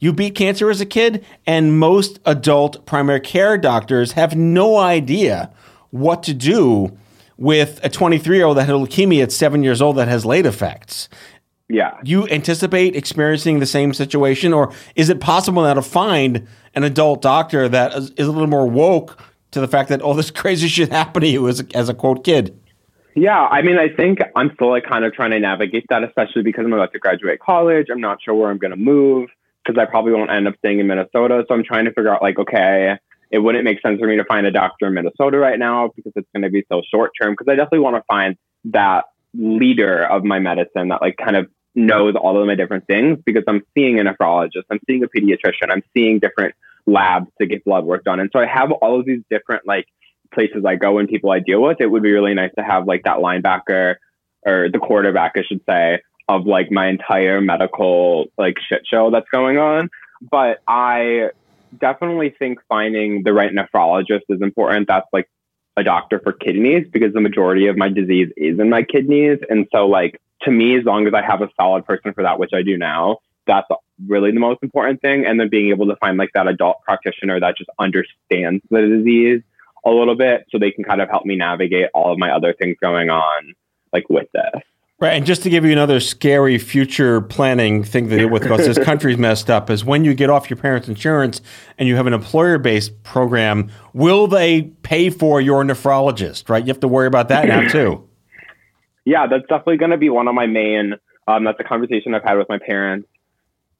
you 0.00 0.12
beat 0.12 0.34
cancer 0.34 0.68
as 0.68 0.80
a 0.80 0.86
kid. 0.86 1.24
And 1.46 1.78
most 1.78 2.18
adult 2.26 2.84
primary 2.84 3.20
care 3.20 3.56
doctors 3.56 4.12
have 4.12 4.36
no 4.36 4.76
idea 4.76 5.50
what 5.90 6.22
to 6.24 6.34
do 6.34 6.96
with 7.36 7.80
a 7.82 7.88
23 7.88 8.36
year 8.36 8.46
old 8.46 8.56
that 8.56 8.66
had 8.66 8.74
leukemia 8.74 9.22
at 9.22 9.32
seven 9.32 9.62
years 9.62 9.82
old 9.82 9.96
that 9.96 10.08
has 10.08 10.24
late 10.24 10.46
effects. 10.46 11.08
Yeah. 11.68 11.98
You 12.04 12.28
anticipate 12.28 12.94
experiencing 12.94 13.58
the 13.58 13.66
same 13.66 13.92
situation, 13.92 14.52
or 14.52 14.72
is 14.94 15.08
it 15.08 15.20
possible 15.20 15.62
now 15.62 15.74
to 15.74 15.82
find 15.82 16.46
an 16.74 16.84
adult 16.84 17.22
doctor 17.22 17.68
that 17.68 17.92
is, 17.94 18.10
is 18.10 18.28
a 18.28 18.32
little 18.32 18.46
more 18.46 18.68
woke 18.68 19.20
to 19.50 19.60
the 19.60 19.68
fact 19.68 19.88
that 19.88 20.00
all 20.00 20.14
this 20.14 20.30
crazy 20.42 20.68
shit 20.68 20.90
happened 20.90 21.24
to 21.24 21.28
you 21.28 21.48
as 21.48 21.60
a, 21.60 21.66
as 21.74 21.88
a 21.88 21.94
quote 21.94 22.24
kid? 22.24 22.58
Yeah, 23.14 23.46
I 23.46 23.62
mean, 23.62 23.78
I 23.78 23.88
think 23.88 24.18
I'm 24.36 24.50
still 24.54 24.68
like 24.68 24.84
kind 24.84 25.04
of 25.04 25.14
trying 25.14 25.30
to 25.30 25.40
navigate 25.40 25.86
that, 25.88 26.04
especially 26.04 26.42
because 26.42 26.66
I'm 26.66 26.72
about 26.72 26.92
to 26.92 26.98
graduate 26.98 27.40
college. 27.40 27.86
I'm 27.90 28.00
not 28.00 28.18
sure 28.22 28.34
where 28.34 28.50
I'm 28.50 28.58
going 28.58 28.72
to 28.72 28.76
move 28.76 29.30
because 29.64 29.80
I 29.80 29.86
probably 29.86 30.12
won't 30.12 30.30
end 30.30 30.46
up 30.46 30.54
staying 30.58 30.80
in 30.80 30.86
Minnesota. 30.86 31.44
So 31.48 31.54
I'm 31.54 31.64
trying 31.64 31.86
to 31.86 31.92
figure 31.92 32.14
out, 32.14 32.20
like, 32.22 32.38
okay, 32.38 32.98
it 33.30 33.38
wouldn't 33.38 33.64
make 33.64 33.80
sense 33.80 33.98
for 33.98 34.06
me 34.06 34.16
to 34.16 34.24
find 34.24 34.46
a 34.46 34.50
doctor 34.50 34.86
in 34.86 34.94
Minnesota 34.94 35.38
right 35.38 35.58
now 35.58 35.90
because 35.94 36.12
it's 36.16 36.28
going 36.32 36.42
to 36.42 36.50
be 36.50 36.64
so 36.70 36.82
short 36.88 37.12
term. 37.20 37.32
Because 37.32 37.50
I 37.50 37.56
definitely 37.56 37.80
want 37.80 37.96
to 37.96 38.02
find 38.06 38.36
that 38.66 39.04
leader 39.34 40.04
of 40.04 40.24
my 40.24 40.38
medicine 40.38 40.88
that 40.88 41.02
like 41.02 41.16
kind 41.16 41.36
of 41.36 41.48
knows 41.74 42.14
all 42.14 42.40
of 42.40 42.46
my 42.46 42.54
different 42.54 42.86
things 42.86 43.18
because 43.24 43.44
I'm 43.46 43.62
seeing 43.74 44.00
a 44.00 44.04
nephrologist, 44.04 44.64
I'm 44.70 44.80
seeing 44.86 45.04
a 45.04 45.08
pediatrician, 45.08 45.70
I'm 45.70 45.82
seeing 45.94 46.18
different 46.18 46.54
labs 46.86 47.28
to 47.38 47.46
get 47.46 47.64
blood 47.64 47.84
work 47.84 48.04
done. 48.04 48.20
And 48.20 48.30
so 48.32 48.38
I 48.38 48.46
have 48.46 48.72
all 48.72 48.98
of 48.98 49.06
these 49.06 49.22
different 49.28 49.66
like 49.66 49.86
places 50.32 50.64
I 50.64 50.76
go 50.76 50.98
and 50.98 51.08
people 51.08 51.30
I 51.30 51.40
deal 51.40 51.62
with. 51.62 51.80
It 51.80 51.86
would 51.86 52.02
be 52.02 52.12
really 52.12 52.34
nice 52.34 52.52
to 52.58 52.64
have 52.64 52.86
like 52.86 53.04
that 53.04 53.18
linebacker 53.18 53.96
or 54.46 54.68
the 54.70 54.78
quarterback, 54.78 55.32
I 55.36 55.42
should 55.42 55.60
say, 55.68 56.00
of 56.28 56.46
like 56.46 56.70
my 56.70 56.88
entire 56.88 57.40
medical 57.40 58.26
like 58.38 58.56
shit 58.68 58.82
show 58.86 59.10
that's 59.10 59.28
going 59.30 59.58
on. 59.58 59.90
But 60.22 60.62
I 60.66 61.30
definitely 61.78 62.34
think 62.38 62.58
finding 62.68 63.22
the 63.22 63.32
right 63.32 63.52
nephrologist 63.52 64.22
is 64.28 64.40
important. 64.42 64.88
That's 64.88 65.06
like 65.12 65.28
a 65.76 65.84
doctor 65.84 66.20
for 66.20 66.32
kidneys 66.32 66.86
because 66.90 67.12
the 67.12 67.20
majority 67.20 67.66
of 67.66 67.76
my 67.76 67.88
disease 67.88 68.28
is 68.36 68.58
in 68.58 68.70
my 68.70 68.82
kidneys. 68.82 69.38
And 69.48 69.66
so 69.72 69.86
like 69.86 70.20
to 70.42 70.50
me, 70.50 70.78
as 70.78 70.84
long 70.84 71.06
as 71.06 71.14
I 71.14 71.22
have 71.22 71.42
a 71.42 71.50
solid 71.60 71.84
person 71.84 72.12
for 72.12 72.22
that, 72.22 72.38
which 72.38 72.52
I 72.54 72.62
do 72.62 72.76
now, 72.76 73.18
that's 73.46 73.68
really 74.06 74.32
the 74.32 74.40
most 74.40 74.62
important 74.62 75.00
thing. 75.00 75.24
And 75.24 75.38
then 75.38 75.48
being 75.48 75.70
able 75.70 75.86
to 75.86 75.96
find 75.96 76.18
like 76.18 76.30
that 76.34 76.48
adult 76.48 76.82
practitioner 76.82 77.40
that 77.40 77.56
just 77.56 77.70
understands 77.78 78.62
the 78.70 78.82
disease 78.82 79.42
a 79.84 79.90
little 79.90 80.16
bit 80.16 80.46
so 80.50 80.58
they 80.58 80.72
can 80.72 80.84
kind 80.84 81.00
of 81.00 81.08
help 81.08 81.24
me 81.24 81.36
navigate 81.36 81.88
all 81.94 82.12
of 82.12 82.18
my 82.18 82.30
other 82.30 82.52
things 82.52 82.76
going 82.80 83.08
on, 83.08 83.54
like 83.92 84.08
with 84.10 84.26
this. 84.32 84.62
Right, 84.98 85.12
and 85.12 85.26
just 85.26 85.42
to 85.42 85.50
give 85.50 85.62
you 85.66 85.72
another 85.72 86.00
scary 86.00 86.56
future 86.56 87.20
planning 87.20 87.84
thing 87.84 88.08
to 88.08 88.16
deal 88.16 88.30
with 88.30 88.42
because 88.42 88.66
this 88.66 88.78
country's 88.84 89.18
messed 89.18 89.50
up 89.50 89.68
is 89.68 89.84
when 89.84 90.04
you 90.04 90.14
get 90.14 90.30
off 90.30 90.48
your 90.48 90.56
parents' 90.56 90.88
insurance 90.88 91.42
and 91.76 91.86
you 91.86 91.96
have 91.96 92.06
an 92.06 92.14
employer-based 92.14 93.02
program, 93.02 93.70
will 93.92 94.26
they 94.26 94.62
pay 94.62 95.10
for 95.10 95.38
your 95.38 95.64
nephrologist? 95.64 96.48
Right, 96.48 96.64
you 96.64 96.68
have 96.68 96.80
to 96.80 96.88
worry 96.88 97.06
about 97.06 97.28
that 97.28 97.46
now 97.46 97.68
too. 97.68 98.08
Yeah, 99.04 99.26
that's 99.26 99.46
definitely 99.48 99.76
going 99.76 99.90
to 99.90 99.98
be 99.98 100.08
one 100.08 100.28
of 100.28 100.34
my 100.34 100.46
main. 100.46 100.94
Um, 101.28 101.44
that's 101.44 101.60
a 101.60 101.64
conversation 101.64 102.14
I've 102.14 102.24
had 102.24 102.38
with 102.38 102.48
my 102.48 102.58
parents. 102.58 103.06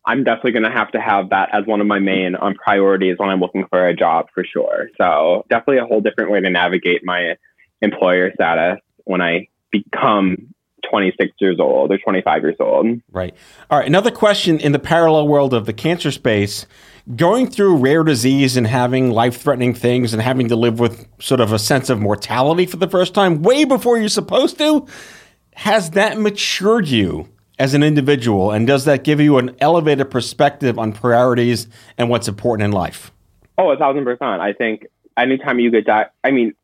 I'm 0.04 0.22
definitely 0.22 0.52
going 0.52 0.64
to 0.64 0.70
have 0.70 0.92
to 0.92 1.00
have 1.00 1.30
that 1.30 1.48
as 1.52 1.64
one 1.64 1.80
of 1.80 1.86
my 1.86 1.98
main 1.98 2.36
um, 2.38 2.54
priorities 2.54 3.16
when 3.18 3.30
I'm 3.30 3.40
looking 3.40 3.66
for 3.68 3.88
a 3.88 3.96
job 3.96 4.26
for 4.34 4.44
sure. 4.44 4.90
So 4.98 5.46
definitely 5.48 5.78
a 5.78 5.86
whole 5.86 6.02
different 6.02 6.30
way 6.30 6.40
to 6.40 6.50
navigate 6.50 7.04
my 7.04 7.36
employer 7.80 8.32
status 8.34 8.80
when 9.04 9.22
I 9.22 9.48
become 9.72 10.54
26 10.90 11.32
years 11.40 11.58
old 11.60 11.90
or 11.90 11.98
25 11.98 12.42
years 12.42 12.56
old. 12.60 13.00
Right. 13.10 13.34
All 13.70 13.78
right. 13.78 13.86
Another 13.86 14.10
question 14.10 14.58
in 14.60 14.72
the 14.72 14.78
parallel 14.78 15.28
world 15.28 15.54
of 15.54 15.66
the 15.66 15.72
cancer 15.72 16.10
space 16.10 16.66
going 17.14 17.48
through 17.48 17.76
rare 17.76 18.02
disease 18.02 18.56
and 18.56 18.66
having 18.66 19.10
life 19.10 19.40
threatening 19.40 19.74
things 19.74 20.12
and 20.12 20.20
having 20.20 20.48
to 20.48 20.56
live 20.56 20.80
with 20.80 21.06
sort 21.20 21.40
of 21.40 21.52
a 21.52 21.58
sense 21.58 21.88
of 21.88 22.00
mortality 22.00 22.66
for 22.66 22.78
the 22.78 22.88
first 22.88 23.14
time, 23.14 23.42
way 23.42 23.64
before 23.64 23.96
you're 23.96 24.08
supposed 24.08 24.58
to, 24.58 24.86
has 25.54 25.90
that 25.90 26.18
matured 26.18 26.88
you 26.88 27.28
as 27.58 27.74
an 27.74 27.82
individual? 27.82 28.50
And 28.50 28.66
does 28.66 28.84
that 28.84 29.04
give 29.04 29.20
you 29.20 29.38
an 29.38 29.56
elevated 29.60 30.10
perspective 30.10 30.78
on 30.78 30.92
priorities 30.92 31.68
and 31.96 32.10
what's 32.10 32.28
important 32.28 32.64
in 32.64 32.72
life? 32.72 33.12
Oh, 33.56 33.70
a 33.70 33.76
thousand 33.76 34.04
percent. 34.04 34.40
I 34.40 34.52
think 34.52 34.86
anytime 35.16 35.60
you 35.60 35.70
get 35.70 35.86
that, 35.86 36.12
I 36.24 36.30
mean, 36.30 36.54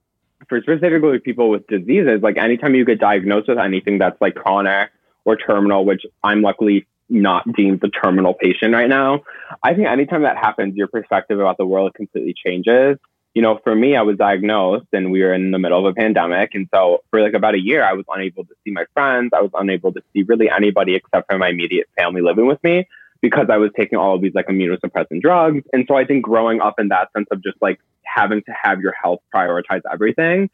for 0.49 0.61
specifically 0.61 1.19
people 1.19 1.51
with 1.51 1.67
diseases, 1.67 2.23
like 2.23 2.37
anytime 2.37 2.75
you 2.75 2.85
get 2.85 2.99
diagnosed 2.99 3.49
with 3.49 3.59
anything 3.59 3.99
that's 3.99 4.21
like 4.21 4.35
chronic 4.35 4.91
or 5.25 5.37
terminal, 5.37 5.85
which 5.85 6.03
I'm 6.23 6.43
luckily 6.43 6.87
not 7.09 7.51
deemed 7.53 7.81
the 7.81 7.89
terminal 7.89 8.35
patient 8.35 8.75
right 8.75 8.89
now, 8.89 9.23
I 9.63 9.75
think 9.75 9.89
anytime 9.89 10.23
that 10.23 10.37
happens, 10.37 10.77
your 10.77 10.89
perspective 10.89 11.39
about 11.39 11.59
the 11.59 11.67
world 11.67 11.95
completely 11.95 12.35
changes. 12.35 12.99
You 13.35 13.41
know, 13.41 13.59
for 13.65 13.75
me, 13.75 13.97
I 13.97 14.03
was 14.03 14.19
diagnosed 14.19 14.89
and 14.93 15.11
we 15.11 15.23
were 15.23 15.33
in 15.33 15.53
the 15.53 15.59
middle 15.59 15.79
of 15.79 15.91
a 15.91 15.95
pandemic. 15.95 16.55
And 16.55 16.69
so 16.75 17.03
for 17.11 17.23
like 17.23 17.33
about 17.33 17.55
a 17.55 17.61
year, 17.61 17.83
I 17.83 17.95
was 17.95 18.05
unable 18.09 18.45
to 18.45 18.55
see 18.65 18.73
my 18.73 18.85
friends. 18.93 19.31
I 19.35 19.41
was 19.41 19.51
unable 19.55 19.93
to 19.93 20.03
see 20.13 20.23
really 20.23 20.51
anybody 20.51 20.97
except 20.97 21.31
for 21.31 21.39
my 21.39 21.49
immediate 21.49 21.89
family 21.97 22.21
living 22.21 22.47
with 22.47 22.63
me 22.63 22.87
because 23.23 23.47
I 23.49 23.57
was 23.57 23.71
taking 23.77 23.99
all 23.99 24.17
of 24.17 24.21
these 24.21 24.35
like 24.35 24.49
immunosuppressant 24.49 25.23
drugs. 25.23 25.63
And 25.73 25.87
so 25.89 25.97
I 25.97 26.05
think 26.05 26.25
growing 26.25 26.61
up 26.61 26.75
in 26.79 26.89
that 26.89 27.11
sense 27.17 27.29
of 27.31 27.43
just 27.43 27.57
like 27.63 27.81
having 28.03 28.43
to 28.43 28.53
have 28.63 28.81
your 28.81 28.93
health 29.01 29.21
prioritize 29.35 29.81
everything. 29.91 30.51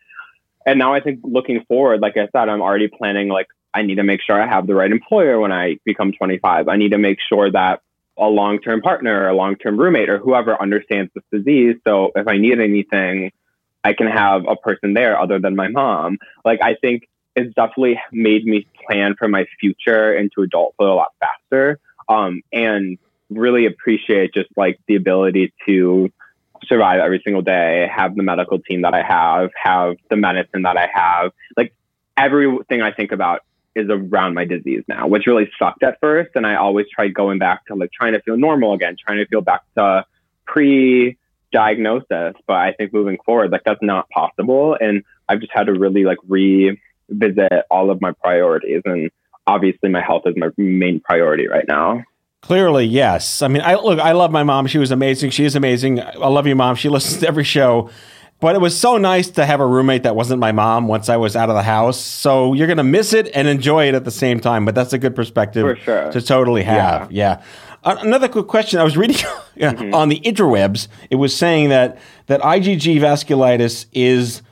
And 0.66 0.78
now 0.78 0.92
I 0.94 1.00
think 1.00 1.20
looking 1.24 1.64
forward, 1.66 2.00
like 2.00 2.16
I 2.16 2.28
said, 2.30 2.48
I'm 2.48 2.60
already 2.60 2.88
planning 2.88 3.28
like 3.28 3.48
I 3.74 3.82
need 3.82 3.96
to 3.96 4.02
make 4.02 4.20
sure 4.22 4.40
I 4.40 4.46
have 4.46 4.66
the 4.66 4.74
right 4.74 4.90
employer 4.90 5.40
when 5.40 5.50
I 5.50 5.78
become 5.84 6.12
25. 6.12 6.68
I 6.68 6.76
need 6.76 6.90
to 6.90 6.98
make 6.98 7.18
sure 7.26 7.50
that 7.50 7.80
a 8.18 8.26
long 8.26 8.60
term 8.60 8.82
partner 8.82 9.28
a 9.28 9.34
long 9.34 9.56
term 9.56 9.78
roommate 9.78 10.10
or 10.10 10.18
whoever 10.18 10.60
understands 10.60 11.10
this 11.14 11.24
disease. 11.32 11.76
So 11.86 12.12
if 12.14 12.28
I 12.28 12.36
need 12.36 12.60
anything, 12.60 13.32
I 13.82 13.94
can 13.94 14.08
have 14.08 14.44
a 14.46 14.56
person 14.56 14.92
there 14.92 15.18
other 15.18 15.38
than 15.38 15.56
my 15.56 15.68
mom. 15.68 16.18
Like, 16.44 16.60
I 16.60 16.74
think 16.74 17.08
it's 17.36 17.54
definitely 17.54 18.00
made 18.12 18.44
me 18.44 18.66
plan 18.86 19.14
for 19.16 19.28
my 19.28 19.46
future 19.60 20.12
into 20.12 20.42
adulthood 20.42 20.88
a 20.88 20.94
lot 20.94 21.12
faster 21.20 21.78
um, 22.08 22.42
and 22.52 22.98
really 23.30 23.66
appreciate 23.66 24.32
just 24.34 24.48
like 24.56 24.78
the 24.86 24.96
ability 24.96 25.52
to 25.66 26.10
survive 26.64 27.00
every 27.00 27.20
single 27.24 27.42
day, 27.42 27.88
have 27.94 28.16
the 28.16 28.22
medical 28.22 28.58
team 28.58 28.82
that 28.82 28.94
I 28.94 29.02
have, 29.02 29.50
have 29.62 29.96
the 30.10 30.16
medicine 30.16 30.62
that 30.62 30.76
I 30.76 30.88
have. 30.92 31.32
Like, 31.56 31.72
everything 32.16 32.82
I 32.82 32.92
think 32.92 33.12
about 33.12 33.42
is 33.74 33.88
around 33.88 34.34
my 34.34 34.44
disease 34.44 34.82
now, 34.88 35.06
which 35.06 35.26
really 35.26 35.48
sucked 35.58 35.82
at 35.82 35.98
first. 36.00 36.30
And 36.34 36.46
I 36.46 36.56
always 36.56 36.86
tried 36.92 37.14
going 37.14 37.38
back 37.38 37.64
to 37.66 37.74
like 37.74 37.92
trying 37.92 38.12
to 38.14 38.20
feel 38.20 38.36
normal 38.36 38.74
again, 38.74 38.96
trying 38.98 39.18
to 39.18 39.26
feel 39.26 39.40
back 39.40 39.62
to 39.76 40.04
pre 40.46 41.16
diagnosis. 41.52 42.34
But 42.46 42.56
I 42.56 42.72
think 42.72 42.92
moving 42.92 43.18
forward, 43.24 43.52
like 43.52 43.62
that's 43.64 43.82
not 43.82 44.08
possible. 44.10 44.76
And 44.78 45.04
I've 45.28 45.40
just 45.40 45.52
had 45.54 45.66
to 45.66 45.72
really 45.72 46.04
like 46.04 46.18
revisit 46.26 47.64
all 47.70 47.90
of 47.90 48.00
my 48.00 48.12
priorities. 48.12 48.82
And 48.84 49.10
obviously 49.48 49.88
my 49.88 50.02
health 50.02 50.22
is 50.26 50.34
my 50.36 50.48
main 50.56 51.00
priority 51.00 51.48
right 51.48 51.64
now. 51.66 52.04
Clearly, 52.42 52.84
yes. 52.84 53.42
I 53.42 53.48
mean, 53.48 53.62
I 53.62 53.74
look, 53.74 53.98
I 53.98 54.12
love 54.12 54.30
my 54.30 54.44
mom. 54.44 54.66
She 54.68 54.78
was 54.78 54.92
amazing. 54.92 55.30
She 55.30 55.44
is 55.44 55.56
amazing. 55.56 56.00
I 56.00 56.28
love 56.28 56.46
you, 56.46 56.54
mom. 56.54 56.76
She 56.76 56.88
listens 56.96 57.20
to 57.20 57.26
every 57.26 57.44
show. 57.44 57.90
But 58.40 58.54
it 58.54 58.60
was 58.60 58.78
so 58.78 58.98
nice 58.98 59.30
to 59.30 59.44
have 59.44 59.58
a 59.58 59.66
roommate 59.66 60.04
that 60.04 60.14
wasn't 60.14 60.38
my 60.38 60.52
mom 60.52 60.86
once 60.86 61.08
I 61.08 61.16
was 61.16 61.34
out 61.34 61.48
of 61.48 61.56
the 61.56 61.62
house. 61.64 61.98
So 61.98 62.52
you're 62.54 62.68
going 62.68 62.76
to 62.76 62.84
miss 62.84 63.12
it 63.12 63.28
and 63.34 63.48
enjoy 63.48 63.88
it 63.88 63.96
at 63.96 64.04
the 64.04 64.12
same 64.12 64.38
time. 64.38 64.64
But 64.64 64.76
that's 64.76 64.92
a 64.92 64.98
good 64.98 65.16
perspective 65.16 65.76
sure. 65.82 66.12
to 66.12 66.22
totally 66.22 66.62
have. 66.62 67.10
Yeah. 67.10 67.42
yeah. 67.84 67.96
Another 68.00 68.28
quick 68.28 68.46
question. 68.46 68.78
I 68.78 68.84
was 68.84 68.96
reading 68.96 69.16
mm-hmm. 69.56 69.92
on 69.92 70.08
the 70.08 70.20
interwebs. 70.20 70.86
It 71.10 71.16
was 71.16 71.36
saying 71.36 71.70
that 71.70 71.98
that 72.26 72.40
IgG 72.42 73.00
vasculitis 73.00 73.86
is 73.92 74.42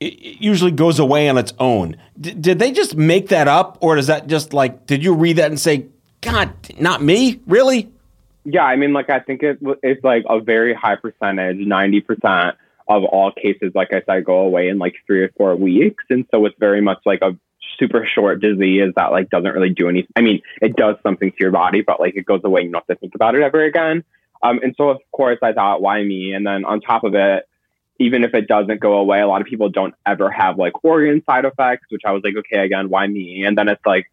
usually 0.00 0.72
goes 0.72 0.98
away 0.98 1.28
on 1.28 1.38
its 1.38 1.52
own. 1.58 1.96
D- 2.20 2.34
did 2.34 2.58
they 2.58 2.72
just 2.72 2.96
make 2.96 3.28
that 3.28 3.48
up, 3.48 3.78
or 3.80 3.96
does 3.96 4.08
that 4.08 4.26
just 4.26 4.52
like? 4.52 4.86
Did 4.86 5.02
you 5.02 5.14
read 5.14 5.36
that 5.36 5.50
and 5.50 5.58
say, 5.58 5.86
"God, 6.20 6.52
not 6.78 7.02
me, 7.02 7.40
really"? 7.46 7.90
Yeah, 8.44 8.64
I 8.64 8.76
mean, 8.76 8.92
like 8.92 9.10
I 9.10 9.20
think 9.20 9.42
it, 9.42 9.58
it's 9.82 10.04
like 10.04 10.24
a 10.28 10.40
very 10.40 10.74
high 10.74 10.96
percentage, 10.96 11.58
ninety 11.58 12.00
percent 12.00 12.56
of 12.88 13.04
all 13.04 13.32
cases, 13.32 13.72
like 13.74 13.92
I 13.92 14.02
said, 14.06 14.24
go 14.24 14.38
away 14.38 14.68
in 14.68 14.78
like 14.78 14.94
three 15.06 15.22
or 15.22 15.30
four 15.36 15.56
weeks. 15.56 16.04
And 16.08 16.24
so 16.30 16.46
it's 16.46 16.56
very 16.58 16.80
much 16.80 16.98
like 17.04 17.20
a 17.22 17.36
super 17.78 18.06
short 18.06 18.40
disease 18.40 18.92
that 18.96 19.10
like 19.10 19.28
doesn't 19.28 19.52
really 19.52 19.70
do 19.70 19.88
anything. 19.88 20.12
I 20.14 20.20
mean, 20.20 20.40
it 20.62 20.76
does 20.76 20.96
something 21.02 21.30
to 21.30 21.36
your 21.40 21.50
body, 21.50 21.82
but 21.82 22.00
like 22.00 22.16
it 22.16 22.26
goes 22.26 22.42
away. 22.44 22.62
You 22.62 22.70
don't 22.70 22.84
have 22.88 22.96
to 22.96 23.00
think 23.00 23.14
about 23.14 23.34
it 23.34 23.42
ever 23.42 23.64
again. 23.64 24.04
Um, 24.42 24.60
and 24.62 24.74
so 24.76 24.90
of 24.90 24.98
course 25.12 25.38
I 25.42 25.52
thought, 25.52 25.82
why 25.82 26.02
me? 26.02 26.32
And 26.32 26.46
then 26.46 26.64
on 26.64 26.80
top 26.80 27.04
of 27.04 27.14
it, 27.14 27.48
even 27.98 28.24
if 28.24 28.34
it 28.34 28.46
doesn't 28.46 28.80
go 28.80 28.94
away, 28.94 29.20
a 29.20 29.26
lot 29.26 29.40
of 29.40 29.46
people 29.46 29.68
don't 29.68 29.94
ever 30.04 30.30
have 30.30 30.58
like 30.58 30.84
organ 30.84 31.22
side 31.24 31.44
effects, 31.44 31.86
which 31.90 32.02
I 32.04 32.12
was 32.12 32.22
like, 32.22 32.36
okay, 32.36 32.64
again, 32.64 32.88
why 32.88 33.06
me? 33.06 33.44
And 33.44 33.56
then 33.56 33.68
it's 33.68 33.84
like, 33.86 34.10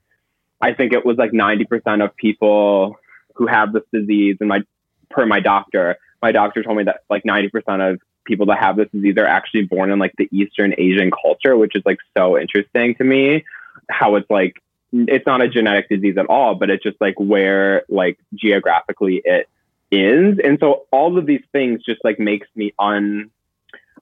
I 0.62 0.74
think 0.74 0.94
it 0.94 1.06
was 1.06 1.18
like 1.18 1.32
90% 1.32 2.04
of 2.04 2.16
people 2.16 2.98
who 3.36 3.48
have 3.48 3.74
this 3.74 3.84
disease 3.92 4.38
and 4.40 4.48
my, 4.48 4.62
per 5.10 5.26
my 5.26 5.42
doctor, 5.42 5.98
my 6.22 6.32
doctor 6.32 6.64
told 6.64 6.78
me 6.78 6.84
that 6.86 7.02
like 7.10 7.24
90% 7.24 7.94
of 7.94 8.00
people 8.26 8.46
that 8.48 8.60
have 8.60 8.78
this 8.78 8.90
disease 8.92 9.18
are 9.18 9.26
actually 9.26 9.64
born 9.64 9.92
in 9.92 10.00
like 10.00 10.14
the 10.18 10.30
Eastern 10.32 10.74
Asian 10.78 11.12
culture, 11.12 11.58
which 11.58 11.76
is 11.76 11.84
like 11.86 12.00
so 12.18 12.40
interesting 12.40 12.96
to 12.96 13.04
me. 13.04 13.44
How 13.90 14.16
it's 14.16 14.30
like 14.30 14.62
it's 14.94 15.26
not 15.26 15.42
a 15.42 15.50
genetic 15.50 15.90
disease 15.90 16.18
at 16.18 16.28
all, 16.28 16.56
but 16.56 16.70
it's 16.70 16.84
just 16.84 17.00
like 17.02 17.16
where 17.20 17.84
like 17.90 18.18
geographically 18.34 19.22
it 19.26 19.50
is. 19.92 20.40
And 20.44 20.58
so 20.60 20.86
all 20.92 21.18
of 21.18 21.26
these 21.26 21.44
things 21.52 21.84
just 21.84 22.04
like 22.04 22.20
makes 22.20 22.48
me 22.56 22.74
un 22.80 23.32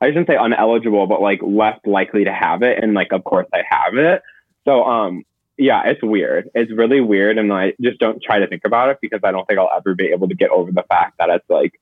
I 0.01 0.07
shouldn't 0.07 0.27
say 0.27 0.35
uneligible, 0.35 1.07
but 1.07 1.21
like 1.21 1.39
less 1.43 1.79
likely 1.85 2.25
to 2.25 2.33
have 2.33 2.63
it. 2.63 2.83
And 2.83 2.93
like 2.93 3.11
of 3.11 3.23
course 3.23 3.47
I 3.53 3.61
have 3.69 3.95
it. 3.95 4.21
So 4.65 4.83
um 4.83 5.23
yeah, 5.57 5.83
it's 5.85 6.01
weird. 6.01 6.49
It's 6.55 6.71
really 6.71 7.01
weird 7.01 7.37
and 7.37 7.53
I 7.53 7.73
just 7.79 7.99
don't 7.99 8.21
try 8.21 8.39
to 8.39 8.47
think 8.47 8.63
about 8.65 8.89
it 8.89 8.97
because 9.01 9.21
I 9.23 9.31
don't 9.31 9.47
think 9.47 9.59
I'll 9.59 9.69
ever 9.75 9.93
be 9.93 10.07
able 10.07 10.27
to 10.29 10.35
get 10.35 10.49
over 10.49 10.71
the 10.71 10.83
fact 10.83 11.19
that 11.19 11.29
it's 11.29 11.49
like 11.49 11.79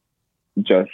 just 0.61 0.91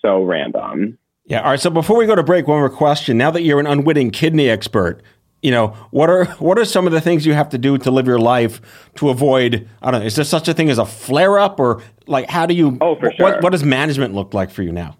so 0.00 0.22
random. 0.22 0.98
Yeah. 1.26 1.42
All 1.42 1.50
right. 1.50 1.60
So 1.60 1.70
before 1.70 1.96
we 1.96 2.06
go 2.06 2.14
to 2.14 2.22
break, 2.22 2.48
one 2.48 2.58
more 2.58 2.70
question. 2.70 3.18
Now 3.18 3.30
that 3.30 3.42
you're 3.42 3.60
an 3.60 3.66
unwitting 3.66 4.10
kidney 4.10 4.48
expert, 4.48 5.02
you 5.42 5.50
know 5.50 5.68
what 5.90 6.08
are 6.08 6.24
what 6.36 6.58
are 6.58 6.64
some 6.64 6.86
of 6.86 6.92
the 6.92 7.00
things 7.00 7.26
you 7.26 7.34
have 7.34 7.48
to 7.50 7.58
do 7.58 7.76
to 7.76 7.90
live 7.90 8.06
your 8.06 8.18
life 8.18 8.60
to 8.96 9.10
avoid? 9.10 9.68
I 9.82 9.90
don't 9.90 10.00
know. 10.00 10.06
Is 10.06 10.14
there 10.14 10.24
such 10.24 10.48
a 10.48 10.54
thing 10.54 10.70
as 10.70 10.78
a 10.78 10.86
flare 10.86 11.38
up, 11.38 11.58
or 11.58 11.82
like 12.06 12.30
how 12.30 12.46
do 12.46 12.54
you? 12.54 12.78
Oh, 12.80 12.94
for 12.96 13.12
sure. 13.12 13.26
What, 13.26 13.42
what 13.42 13.50
does 13.50 13.64
management 13.64 14.14
look 14.14 14.34
like 14.34 14.50
for 14.50 14.62
you 14.62 14.72
now? 14.72 14.96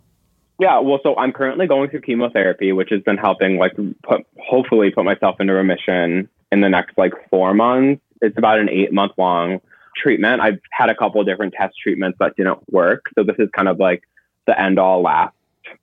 Yeah, 0.59 0.79
well, 0.79 1.01
so 1.03 1.17
I'm 1.17 1.33
currently 1.33 1.67
going 1.67 1.91
through 1.91 2.03
chemotherapy, 2.03 2.73
which 2.73 2.91
has 2.91 3.03
been 3.03 3.17
helping, 3.17 3.59
like, 3.59 3.73
put, 4.03 4.27
hopefully 4.39 4.91
put 4.91 5.05
myself 5.05 5.41
into 5.41 5.53
remission 5.55 6.29
in 6.53 6.61
the 6.61 6.69
next 6.69 6.97
like 6.97 7.13
four 7.31 7.55
months. 7.55 8.03
It's 8.21 8.39
about 8.39 8.61
an 8.61 8.69
eight 8.69 8.93
month 8.93 9.13
long 9.17 9.61
treatment. 9.97 10.41
I've 10.41 10.61
had 10.71 10.91
a 10.91 10.95
couple 10.95 11.25
different 11.25 11.55
test 11.55 11.75
treatments 11.83 12.19
that 12.21 12.37
didn't 12.37 12.61
work, 12.71 13.07
so 13.17 13.25
this 13.25 13.37
is 13.39 13.49
kind 13.57 13.69
of 13.69 13.81
like 13.81 14.03
the 14.47 14.61
end 14.61 14.79
all 14.79 15.03
last 15.03 15.35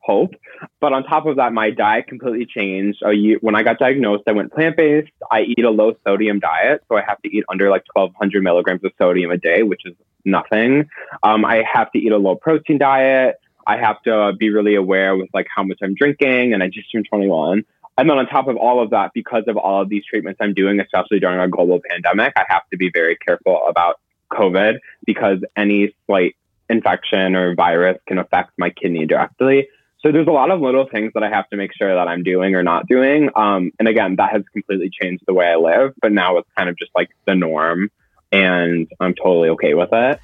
hope. 0.01 0.35
But 0.79 0.93
on 0.93 1.03
top 1.03 1.25
of 1.25 1.37
that, 1.37 1.53
my 1.53 1.71
diet 1.71 2.07
completely 2.07 2.45
changed. 2.45 3.01
When 3.41 3.55
I 3.55 3.63
got 3.63 3.79
diagnosed, 3.79 4.23
I 4.27 4.31
went 4.31 4.53
plant 4.53 4.77
based. 4.77 5.11
I 5.31 5.41
eat 5.41 5.63
a 5.63 5.69
low 5.69 5.95
sodium 6.05 6.39
diet, 6.39 6.83
so 6.87 6.97
I 6.97 7.01
have 7.01 7.21
to 7.23 7.35
eat 7.35 7.43
under 7.49 7.69
like 7.69 7.83
1,200 7.93 8.43
milligrams 8.43 8.83
of 8.83 8.91
sodium 8.97 9.31
a 9.31 9.37
day, 9.37 9.63
which 9.63 9.81
is 9.85 9.95
nothing. 10.25 10.89
Um, 11.23 11.45
I 11.45 11.63
have 11.71 11.91
to 11.93 11.99
eat 11.99 12.11
a 12.11 12.17
low 12.17 12.35
protein 12.35 12.77
diet. 12.77 13.39
I 13.69 13.77
have 13.77 14.01
to 14.01 14.33
be 14.33 14.49
really 14.49 14.73
aware 14.73 15.15
with 15.15 15.29
like 15.31 15.45
how 15.55 15.61
much 15.61 15.77
I'm 15.83 15.93
drinking, 15.93 16.53
and 16.53 16.63
I 16.63 16.69
just 16.69 16.91
turned 16.91 17.05
21. 17.07 17.63
And 17.99 18.09
then 18.09 18.17
on 18.17 18.25
top 18.25 18.47
of 18.47 18.57
all 18.57 18.81
of 18.81 18.89
that, 18.89 19.11
because 19.13 19.43
of 19.47 19.57
all 19.57 19.83
of 19.83 19.89
these 19.89 20.03
treatments 20.09 20.39
I'm 20.41 20.55
doing, 20.55 20.79
especially 20.79 21.19
during 21.19 21.39
a 21.39 21.47
global 21.47 21.79
pandemic, 21.87 22.33
I 22.35 22.45
have 22.49 22.63
to 22.71 22.77
be 22.77 22.89
very 22.91 23.15
careful 23.15 23.61
about 23.67 23.99
COVID 24.31 24.79
because 25.05 25.37
any 25.55 25.93
slight 26.07 26.35
infection 26.67 27.35
or 27.35 27.53
virus 27.53 27.99
can 28.07 28.17
affect 28.17 28.53
my 28.57 28.71
kidney 28.71 29.05
directly. 29.05 29.67
So 30.01 30.11
there's 30.11 30.27
a 30.27 30.31
lot 30.31 30.49
of 30.49 30.61
little 30.61 30.87
things 30.91 31.11
that 31.13 31.21
I 31.21 31.29
have 31.29 31.47
to 31.49 31.57
make 31.57 31.71
sure 31.75 31.93
that 31.93 32.07
I'm 32.07 32.23
doing 32.23 32.55
or 32.55 32.63
not 32.63 32.87
doing. 32.87 33.29
Um, 33.35 33.71
and 33.77 33.87
again, 33.87 34.15
that 34.15 34.31
has 34.31 34.43
completely 34.51 34.89
changed 34.89 35.25
the 35.27 35.33
way 35.35 35.45
I 35.45 35.57
live, 35.57 35.93
but 36.01 36.11
now 36.11 36.37
it's 36.37 36.49
kind 36.57 36.69
of 36.69 36.77
just 36.77 36.91
like 36.95 37.09
the 37.27 37.35
norm 37.35 37.91
and 38.31 38.87
I'm 38.99 39.13
totally 39.13 39.49
okay 39.49 39.75
with 39.75 39.89
it. 39.91 40.19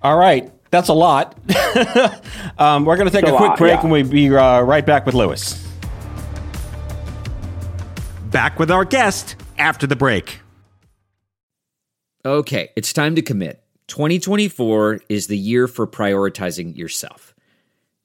All 0.00 0.16
right. 0.16 0.50
That's 0.70 0.88
a 0.88 0.94
lot. 0.94 1.36
um, 2.58 2.84
we're 2.84 2.96
going 2.96 3.08
to 3.08 3.12
take 3.12 3.26
a, 3.28 3.34
a, 3.34 3.36
quick 3.36 3.50
lot, 3.50 3.58
break 3.58 3.74
yeah. 3.74 3.80
and 3.82 3.90
we'll 3.90 4.08
be 4.08 4.34
uh, 4.34 4.62
right 4.62 4.84
back 4.84 5.06
with 5.06 5.14
Lewis. 5.14 5.62
Back 8.30 8.58
with 8.58 8.70
our 8.70 8.84
guest 8.84 9.36
after 9.58 9.86
the 9.86 9.96
break. 9.96 10.40
Okay, 12.24 12.70
it's 12.74 12.92
time 12.92 13.14
to 13.14 13.22
commit. 13.22 13.62
2024 13.86 15.02
is 15.08 15.28
the 15.28 15.38
year 15.38 15.68
for 15.68 15.86
prioritizing 15.86 16.76
yourself. 16.76 17.34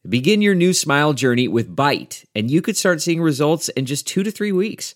Begin 0.08 0.42
your 0.42 0.56
new 0.56 0.74
smile 0.74 1.14
journey 1.14 1.48
with 1.48 1.76
Byte, 1.76 2.26
and 2.36 2.50
you 2.50 2.62
could 2.62 2.78
start 2.78 3.02
seeing 3.02 3.22
results 3.22 3.70
in 3.70 3.86
just 3.86 4.08
two 4.08 4.24
to 4.24 4.32
three 4.32 4.52
weeks. 4.52 4.96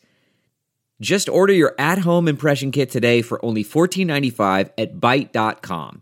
Just 1.01 1.27
order 1.27 1.53
your 1.53 1.75
at 1.77 1.99
home 1.99 2.27
impression 2.27 2.71
kit 2.71 2.89
today 2.89 3.21
for 3.21 3.43
only 3.43 3.63
$14.95 3.63 4.71
at 4.77 4.95
Byte.com. 4.97 6.01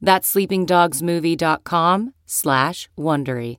That's 0.00 0.32
sleepingdogsmovie.com 0.34 2.14
slash 2.26 2.88
Wondery. 2.98 3.58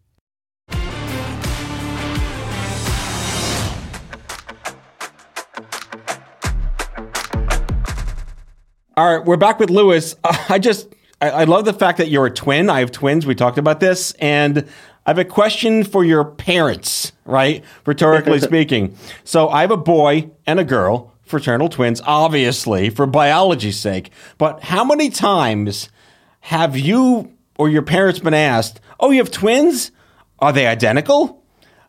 All 8.99 9.15
right, 9.15 9.25
we're 9.25 9.37
back 9.37 9.59
with 9.59 9.69
Lewis. 9.69 10.17
Uh, 10.25 10.37
I 10.49 10.59
just, 10.59 10.93
I, 11.21 11.29
I 11.29 11.43
love 11.45 11.63
the 11.63 11.71
fact 11.71 11.99
that 11.99 12.09
you're 12.09 12.25
a 12.25 12.31
twin. 12.31 12.69
I 12.69 12.79
have 12.79 12.91
twins. 12.91 13.25
We 13.25 13.33
talked 13.33 13.57
about 13.57 13.79
this. 13.79 14.11
And 14.19 14.67
I 15.05 15.11
have 15.11 15.17
a 15.17 15.23
question 15.23 15.85
for 15.85 16.03
your 16.03 16.25
parents, 16.25 17.13
right? 17.23 17.63
Rhetorically 17.85 18.39
speaking. 18.41 18.97
So 19.23 19.47
I 19.47 19.61
have 19.61 19.71
a 19.71 19.77
boy 19.77 20.31
and 20.45 20.59
a 20.59 20.65
girl, 20.65 21.13
fraternal 21.23 21.69
twins, 21.69 22.01
obviously, 22.05 22.89
for 22.89 23.05
biology's 23.05 23.79
sake. 23.79 24.11
But 24.37 24.63
how 24.63 24.83
many 24.83 25.09
times 25.09 25.87
have 26.41 26.77
you 26.77 27.31
or 27.57 27.69
your 27.69 27.81
parents 27.81 28.19
been 28.19 28.33
asked, 28.33 28.79
oh, 28.99 29.11
you 29.11 29.19
have 29.19 29.31
twins? 29.31 29.91
Are 30.39 30.53
they 30.53 30.67
identical? 30.67 31.43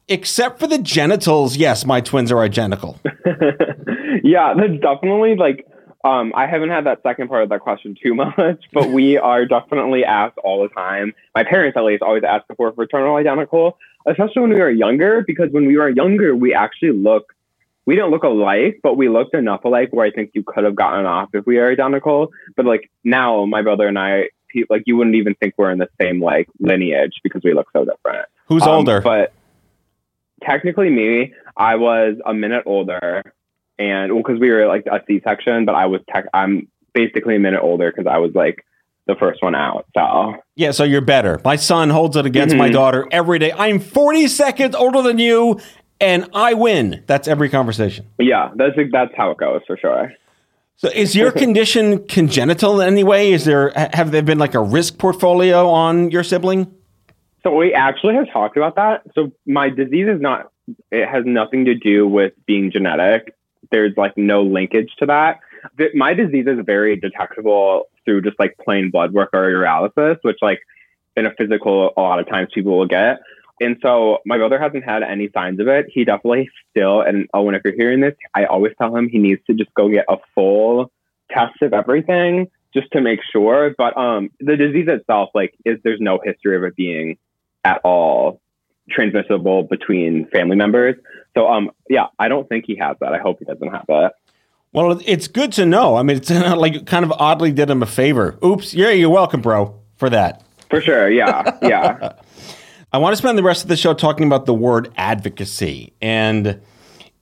Except 0.08 0.58
for 0.58 0.66
the 0.66 0.78
genitals, 0.78 1.56
yes, 1.56 1.86
my 1.86 2.00
twins 2.00 2.32
are 2.32 2.40
identical. 2.40 2.98
yeah, 4.24 4.54
that's 4.56 4.80
definitely 4.80 5.36
like 5.36 5.66
um, 6.04 6.32
I 6.34 6.46
haven't 6.46 6.70
had 6.70 6.86
that 6.86 7.02
second 7.02 7.28
part 7.28 7.42
of 7.42 7.50
that 7.50 7.60
question 7.60 7.94
too 8.00 8.14
much, 8.16 8.62
but 8.72 8.90
we 8.90 9.18
are 9.18 9.44
definitely 9.44 10.04
asked 10.04 10.38
all 10.38 10.62
the 10.62 10.68
time. 10.68 11.12
My 11.34 11.44
parents, 11.44 11.76
at 11.76 11.84
least, 11.84 12.02
always 12.02 12.24
ask 12.24 12.44
if 12.48 12.58
we're 12.58 12.72
fraternal 12.72 13.16
identical, 13.16 13.78
especially 14.06 14.42
when 14.42 14.50
we 14.50 14.60
were 14.60 14.70
younger, 14.70 15.22
because 15.26 15.50
when 15.50 15.66
we 15.66 15.76
were 15.76 15.90
younger, 15.90 16.34
we 16.34 16.54
actually 16.54 16.92
look, 16.92 17.34
we 17.84 17.94
didn't 17.94 18.10
look 18.10 18.24
alike, 18.24 18.80
but 18.82 18.96
we 18.96 19.08
looked 19.08 19.34
enough 19.34 19.64
alike 19.64 19.88
where 19.92 20.06
I 20.06 20.10
think 20.10 20.30
you 20.34 20.42
could 20.42 20.64
have 20.64 20.74
gotten 20.74 21.04
off 21.04 21.30
if 21.34 21.44
we 21.46 21.58
are 21.58 21.70
identical. 21.70 22.30
But 22.56 22.66
like 22.66 22.90
now, 23.04 23.44
my 23.44 23.62
brother 23.62 23.86
and 23.86 23.98
I, 23.98 24.30
he, 24.52 24.64
like 24.70 24.82
you 24.86 24.96
wouldn't 24.96 25.16
even 25.16 25.34
think 25.36 25.54
we're 25.56 25.70
in 25.70 25.78
the 25.78 25.88
same 26.00 26.22
like 26.22 26.48
lineage 26.58 27.14
because 27.22 27.42
we 27.44 27.54
look 27.54 27.68
so 27.72 27.84
different. 27.84 28.26
Who's 28.46 28.62
Um, 28.64 28.68
older? 28.70 29.00
But 29.00 29.32
technically, 30.42 30.90
me, 30.90 31.34
I 31.56 31.76
was 31.76 32.16
a 32.24 32.34
minute 32.34 32.62
older, 32.66 33.22
and 33.78 34.12
well, 34.12 34.22
because 34.22 34.40
we 34.40 34.50
were 34.50 34.66
like 34.66 34.86
a 34.86 35.00
C-section, 35.06 35.64
but 35.64 35.74
I 35.74 35.86
was 35.86 36.00
tech. 36.12 36.26
I'm 36.34 36.68
basically 36.92 37.36
a 37.36 37.38
minute 37.40 37.60
older 37.62 37.92
because 37.94 38.10
I 38.10 38.18
was 38.18 38.32
like 38.34 38.64
the 39.06 39.14
first 39.16 39.42
one 39.42 39.54
out. 39.54 39.86
So 39.96 40.34
Yeah, 40.56 40.70
so 40.72 40.84
you're 40.84 41.00
better. 41.00 41.40
My 41.44 41.56
son 41.56 41.90
holds 41.90 42.16
it 42.16 42.26
against 42.26 42.54
my 42.56 42.68
Mhm. 42.68 42.72
daughter 42.72 43.06
every 43.10 43.38
day. 43.38 43.52
I'm 43.52 43.78
40 43.78 44.26
seconds 44.28 44.74
older 44.74 45.02
than 45.02 45.18
you, 45.18 45.58
and 46.00 46.28
I 46.34 46.54
win. 46.54 47.02
That's 47.06 47.26
every 47.28 47.48
conversation. 47.48 48.06
yeah, 48.18 48.50
that's 48.56 48.76
that's 48.92 49.12
how 49.16 49.30
it 49.30 49.38
goes 49.38 49.62
for 49.66 49.76
sure. 49.76 50.12
So, 50.80 50.88
is 50.88 51.14
your 51.14 51.30
condition 51.44 52.06
congenital 52.06 52.80
in 52.80 52.88
any 52.88 53.04
way? 53.04 53.32
Is 53.32 53.44
there 53.44 53.70
have 53.92 54.12
there 54.12 54.22
been 54.22 54.38
like 54.38 54.54
a 54.54 54.62
risk 54.62 54.96
portfolio 54.96 55.68
on 55.68 56.10
your 56.10 56.24
sibling? 56.24 56.74
So 57.42 57.54
we 57.54 57.74
actually 57.74 58.14
have 58.14 58.32
talked 58.32 58.56
about 58.56 58.76
that. 58.76 59.02
So 59.14 59.30
my 59.46 59.68
disease 59.68 60.08
is 60.08 60.22
not. 60.22 60.50
It 60.90 61.06
has 61.06 61.24
nothing 61.26 61.66
to 61.66 61.74
do 61.74 62.08
with 62.08 62.32
being 62.46 62.70
genetic. 62.70 63.34
There's 63.70 63.92
like 63.98 64.16
no 64.16 64.42
linkage 64.42 64.90
to 65.00 65.06
that. 65.06 65.40
My 65.94 66.14
disease 66.14 66.46
is 66.46 66.64
very 66.64 66.96
detectable 66.96 67.84
through 68.06 68.22
just 68.22 68.38
like 68.38 68.56
plain 68.64 68.90
blood 68.90 69.12
work 69.12 69.30
or 69.34 69.50
urinalysis, 69.52 70.16
which 70.22 70.38
like 70.40 70.60
in 71.14 71.26
a 71.26 71.34
physical, 71.34 71.92
a 71.94 72.00
lot 72.00 72.20
of 72.20 72.28
times 72.28 72.48
people 72.54 72.78
will 72.78 72.86
get. 72.86 73.20
And 73.60 73.76
so 73.82 74.18
my 74.24 74.38
brother 74.38 74.58
hasn't 74.58 74.84
had 74.84 75.02
any 75.02 75.28
signs 75.34 75.60
of 75.60 75.68
it. 75.68 75.86
He 75.92 76.04
definitely 76.04 76.48
still, 76.70 77.02
and 77.02 77.28
Owen, 77.34 77.54
if 77.54 77.62
you're 77.64 77.74
hearing 77.74 78.00
this, 78.00 78.14
I 78.34 78.46
always 78.46 78.72
tell 78.80 78.96
him 78.96 79.08
he 79.08 79.18
needs 79.18 79.42
to 79.48 79.54
just 79.54 79.72
go 79.74 79.88
get 79.88 80.06
a 80.08 80.16
full 80.34 80.90
test 81.30 81.60
of 81.62 81.72
everything 81.74 82.48
just 82.72 82.90
to 82.92 83.00
make 83.00 83.20
sure. 83.32 83.74
But 83.76 83.96
um, 83.96 84.30
the 84.40 84.56
disease 84.56 84.86
itself, 84.88 85.30
like, 85.34 85.54
is 85.64 85.78
there's 85.84 86.00
no 86.00 86.20
history 86.24 86.56
of 86.56 86.64
it 86.64 86.74
being 86.74 87.18
at 87.64 87.80
all 87.84 88.40
transmissible 88.90 89.64
between 89.64 90.26
family 90.28 90.56
members. 90.56 90.96
So 91.34 91.46
um, 91.46 91.70
yeah, 91.88 92.06
I 92.18 92.28
don't 92.28 92.48
think 92.48 92.64
he 92.66 92.76
has 92.76 92.96
that. 93.00 93.12
I 93.12 93.18
hope 93.18 93.38
he 93.38 93.44
doesn't 93.44 93.68
have 93.68 93.84
that. 93.88 94.14
Well, 94.72 95.00
it's 95.04 95.28
good 95.28 95.52
to 95.52 95.66
know. 95.66 95.96
I 95.96 96.02
mean, 96.02 96.16
it's 96.16 96.30
like 96.30 96.86
kind 96.86 97.04
of 97.04 97.12
oddly 97.12 97.52
did 97.52 97.70
him 97.70 97.82
a 97.82 97.86
favor. 97.86 98.38
Oops. 98.44 98.72
Yeah, 98.74 98.90
you're 98.90 99.10
welcome, 99.10 99.40
bro, 99.40 99.80
for 99.96 100.10
that. 100.10 100.42
For 100.70 100.80
sure. 100.80 101.10
Yeah. 101.10 101.58
Yeah. 101.62 102.12
I 102.92 102.98
want 102.98 103.12
to 103.12 103.16
spend 103.16 103.38
the 103.38 103.42
rest 103.44 103.62
of 103.62 103.68
the 103.68 103.76
show 103.76 103.94
talking 103.94 104.26
about 104.26 104.46
the 104.46 104.54
word 104.54 104.92
advocacy. 104.96 105.92
And 106.02 106.60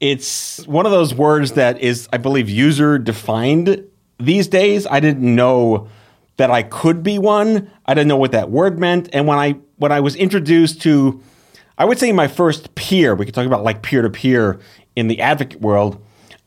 it's 0.01 0.67
one 0.67 0.87
of 0.87 0.93
those 0.93 1.15
words 1.15 1.53
that 1.53 1.81
is, 1.81 2.09
I 2.11 2.17
believe, 2.17 2.49
user 2.49 2.99
defined 2.99 3.85
these 4.19 4.49
days. 4.49 4.87
I 4.87 5.01
didn't 5.01 5.35
know 5.35 5.89
that 6.39 6.51
I 6.51 6.63
could 6.63 7.03
be 7.03 7.19
one. 7.19 7.71
I 7.85 7.93
didn't 7.93 8.09
know 8.09 8.17
what 8.17 8.33
that 8.33 8.51
word 8.51 8.79
meant. 8.79 9.11
And 9.13 9.27
when 9.27 9.39
I 9.39 9.57
when 9.77 9.93
I 9.93 10.01
was 10.01 10.17
introduced 10.17 10.81
to 10.83 11.23
I 11.77 11.85
would 11.85 11.99
say 11.99 12.13
my 12.13 12.29
first 12.29 12.75
peer, 12.75 13.15
we 13.15 13.27
could 13.27 13.35
talk 13.35 13.47
about 13.47 13.63
like 13.63 13.83
peer 13.83 14.01
to 14.03 14.11
peer 14.11 14.61
in 14.97 15.07
the 15.09 15.21
advocate 15.21 15.61
world. 15.61 16.03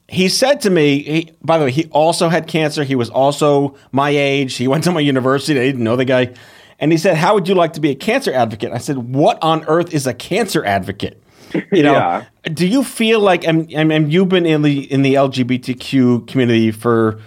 He 0.10 0.28
said 0.28 0.60
to 0.62 0.70
me, 0.70 1.04
he, 1.04 1.32
by 1.42 1.58
the 1.58 1.66
way, 1.66 1.72
he 1.72 1.86
also 1.92 2.28
had 2.28 2.48
cancer. 2.48 2.84
He 2.84 2.96
was 2.96 3.10
also 3.10 3.76
my 3.94 4.10
age. 4.10 4.56
He 4.56 4.68
went 4.68 4.84
to 4.86 4.92
my 4.92 5.00
university. 5.00 5.58
I 5.60 5.64
didn't 5.64 5.84
know 5.84 5.96
the 5.96 6.06
guy. 6.06 6.34
And 6.82 6.92
he 6.92 6.98
said, 6.98 7.16
How 7.16 7.36
would 7.36 7.48
you 7.48 7.56
like 7.56 7.74
to 7.74 7.80
be 7.80 7.92
a 7.92 7.96
cancer 7.96 8.34
advocate? 8.34 8.74
I 8.74 8.80
said, 8.80 8.98
What 8.98 9.42
on 9.42 9.64
earth 9.66 9.94
is 9.94 10.08
a 10.08 10.14
cancer 10.14 10.66
advocate? 10.66 11.22
You 11.72 11.84
know, 11.84 11.94
Yeah. 11.94 12.26
do 12.46 12.66
you 12.66 12.82
feel 12.84 13.20
like 13.20 13.48
I 13.48 13.52
mean, 13.52 14.10
you've 14.10 14.30
been 14.30 14.46
in 14.46 14.62
the 14.62 14.92
in 14.92 15.02
the 15.02 15.16
LGBTQ 15.16 16.28
community 16.28 16.72
for 16.72 17.20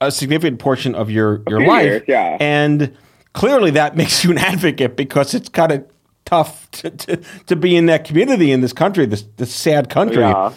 a 0.00 0.10
significant 0.10 0.58
portion 0.60 0.94
of 0.94 1.10
your 1.10 1.42
your 1.48 1.64
life, 1.66 1.84
years, 1.84 2.02
yeah. 2.08 2.36
and 2.40 2.96
clearly 3.32 3.72
that 3.72 3.96
makes 4.00 4.24
you 4.24 4.30
an 4.30 4.38
advocate 4.38 4.96
because 4.96 5.34
it's 5.34 5.48
kind 5.48 5.72
of 5.72 5.84
tough 6.24 6.70
to, 6.70 6.90
to, 6.90 7.16
to 7.46 7.56
be 7.56 7.76
in 7.76 7.86
that 7.86 8.04
community 8.04 8.52
in 8.52 8.60
this 8.60 8.72
country, 8.72 9.06
this 9.06 9.24
this 9.38 9.52
sad 9.52 9.90
country. 9.90 10.22
Yeah. 10.22 10.52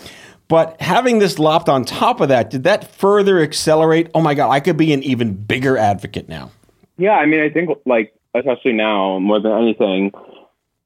But 0.47 0.79
having 0.79 1.17
this 1.17 1.39
lopped 1.39 1.69
on 1.69 1.85
top 1.85 2.21
of 2.21 2.29
that, 2.29 2.51
did 2.51 2.65
that 2.65 2.91
further 2.91 3.39
accelerate? 3.41 4.11
Oh 4.13 4.21
my 4.21 4.35
God, 4.35 4.51
I 4.51 4.59
could 4.59 4.77
be 4.77 4.93
an 4.93 5.01
even 5.01 5.33
bigger 5.33 5.75
advocate 5.75 6.29
now. 6.29 6.51
Yeah, 6.97 7.13
I 7.13 7.25
mean, 7.25 7.41
I 7.41 7.49
think 7.49 7.69
like 7.85 8.13
especially 8.33 8.73
now 8.73 9.19
more 9.19 9.39
than 9.39 9.51
anything, 9.51 10.11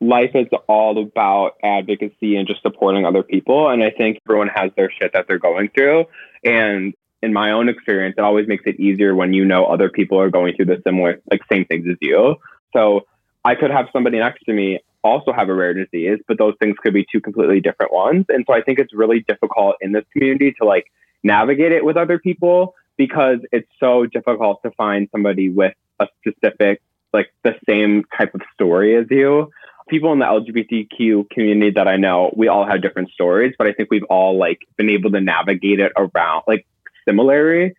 life 0.02 0.32
is 0.34 0.48
all 0.68 1.02
about 1.02 1.56
advocacy 1.64 2.36
and 2.36 2.48
just 2.48 2.62
supporting 2.62 3.06
other 3.06 3.24
people. 3.24 3.70
And 3.70 3.84
I 3.84 3.92
think 3.92 4.20
everyone 4.28 4.50
has 4.50 4.72
their 4.76 4.92
shit 4.92 5.12
that 5.14 5.28
they're 5.28 5.40
going 5.40 5.70
through. 5.70 6.06
And 6.44 6.94
in 7.22 7.34
my 7.34 7.52
own 7.52 7.68
experience, 7.68 8.16
it 8.18 8.22
always 8.22 8.48
makes 8.48 8.64
it 8.66 8.80
easier 8.80 9.14
when 9.14 9.34
you 9.34 9.44
know 9.46 9.66
other 9.66 9.90
people 9.90 10.20
are 10.20 10.30
going 10.30 10.56
through 10.56 10.66
the 10.66 10.82
similar, 10.86 11.20
like 11.30 11.42
same 11.52 11.66
things 11.66 11.86
as 11.90 11.98
you. 12.02 12.36
So 12.76 13.02
I 13.44 13.56
could 13.56 13.72
have 13.72 13.88
somebody 13.92 14.20
next 14.20 14.44
to 14.46 14.54
me 14.54 14.80
also 15.04 15.32
have 15.32 15.50
a 15.50 15.54
rare 15.54 15.74
disease, 15.74 16.20
but 16.28 16.38
those 16.38 16.56
things 16.60 16.76
could 16.82 16.94
be 16.94 17.06
two 17.10 17.22
completely 17.22 17.62
different 17.62 17.94
ones. 17.94 18.26
And 18.30 18.46
so 18.48 18.54
I 18.54 18.62
think 18.62 18.80
it's 18.80 18.94
really 18.94 19.22
difficult 19.28 19.76
in 19.82 19.92
this 19.92 20.04
community 20.12 20.54
to 20.60 20.66
like 20.66 20.92
navigate 21.24 21.72
it 21.72 21.84
with 21.86 21.98
other 21.98 22.20
people 22.20 22.76
because 22.98 23.40
it's 23.52 23.70
so 23.80 24.06
difficult 24.06 24.62
to 24.64 24.72
find 24.72 25.08
somebody 25.12 25.50
with 25.50 25.74
a 26.00 26.08
specific, 26.20 26.82
like 27.14 27.34
the 27.44 27.56
same 27.68 28.04
type 28.18 28.34
of 28.36 28.42
story 28.54 28.96
as 28.96 29.06
you. 29.10 29.52
People 29.88 30.14
in 30.14 30.20
the 30.20 30.26
LGBTQ 30.26 31.30
community 31.32 31.72
that 31.72 31.88
I 31.88 31.98
know, 31.98 32.32
we 32.36 32.48
all 32.48 32.66
have 32.66 32.82
different 32.82 33.10
stories, 33.10 33.56
but 33.58 33.68
I 33.68 33.74
think 33.74 33.90
we've 33.90 34.04
all 34.04 34.38
like 34.38 34.60
been 34.78 34.90
able 34.90 35.12
to 35.12 35.22
navigate 35.22 35.80
it 35.80 35.92
around 35.98 36.44
like 36.48 36.68
similarly. 37.08 37.74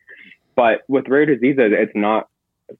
But 0.57 0.83
with 0.89 1.09
rare 1.09 1.27
diseases, 1.27 1.73
it's 1.73 1.93
not 1.95 2.29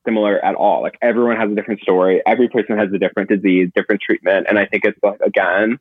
similar 0.05 0.45
at 0.45 0.55
all. 0.55 0.83
Like 0.83 0.99
everyone 1.01 1.37
has 1.37 1.51
a 1.51 1.55
different 1.55 1.81
story. 1.81 2.23
Every 2.27 2.49
person 2.49 2.79
has 2.79 2.93
a 2.93 2.99
different 2.99 3.29
disease, 3.29 3.71
different 3.75 4.01
treatment. 4.01 4.47
And 4.49 4.59
I 4.59 4.67
think 4.67 4.85
it's 4.85 4.99
like, 5.03 5.21
again, 5.21 5.79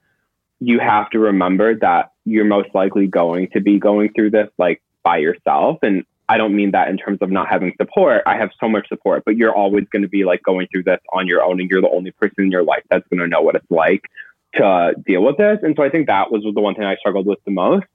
you 0.59 0.79
have 0.79 1.09
to 1.11 1.19
remember 1.19 1.75
that 1.79 2.11
you're 2.25 2.45
most 2.45 2.69
likely 2.73 3.07
going 3.07 3.49
to 3.49 3.61
be 3.61 3.79
going 3.79 4.13
through 4.13 4.31
this 4.31 4.49
like 4.57 4.81
by 5.03 5.17
yourself. 5.17 5.79
And 5.81 6.05
I 6.29 6.37
don't 6.37 6.55
mean 6.55 6.71
that 6.71 6.89
in 6.89 6.97
terms 6.97 7.17
of 7.21 7.31
not 7.31 7.49
having 7.49 7.73
support. 7.81 8.21
I 8.27 8.37
have 8.37 8.51
so 8.59 8.69
much 8.69 8.87
support, 8.87 9.23
but 9.25 9.35
you're 9.35 9.53
always 9.53 9.85
going 9.91 10.03
to 10.03 10.07
be 10.07 10.25
like 10.25 10.43
going 10.43 10.67
through 10.71 10.83
this 10.83 10.99
on 11.11 11.25
your 11.25 11.43
own, 11.43 11.59
and 11.59 11.69
you're 11.69 11.81
the 11.81 11.89
only 11.89 12.11
person 12.11 12.43
in 12.45 12.51
your 12.51 12.63
life 12.63 12.83
that's 12.89 13.07
going 13.09 13.19
to 13.19 13.27
know 13.27 13.41
what 13.41 13.55
it's 13.55 13.69
like 13.71 14.03
to 14.55 14.65
uh, 14.65 14.91
deal 15.05 15.23
with 15.23 15.37
this. 15.37 15.57
And 15.63 15.75
so 15.75 15.83
I 15.83 15.89
think 15.89 16.07
that 16.07 16.31
was 16.31 16.43
the 16.43 16.61
one 16.61 16.75
thing 16.75 16.83
I 16.83 16.95
struggled 16.97 17.25
with 17.25 17.39
the 17.45 17.51
most. 17.51 17.87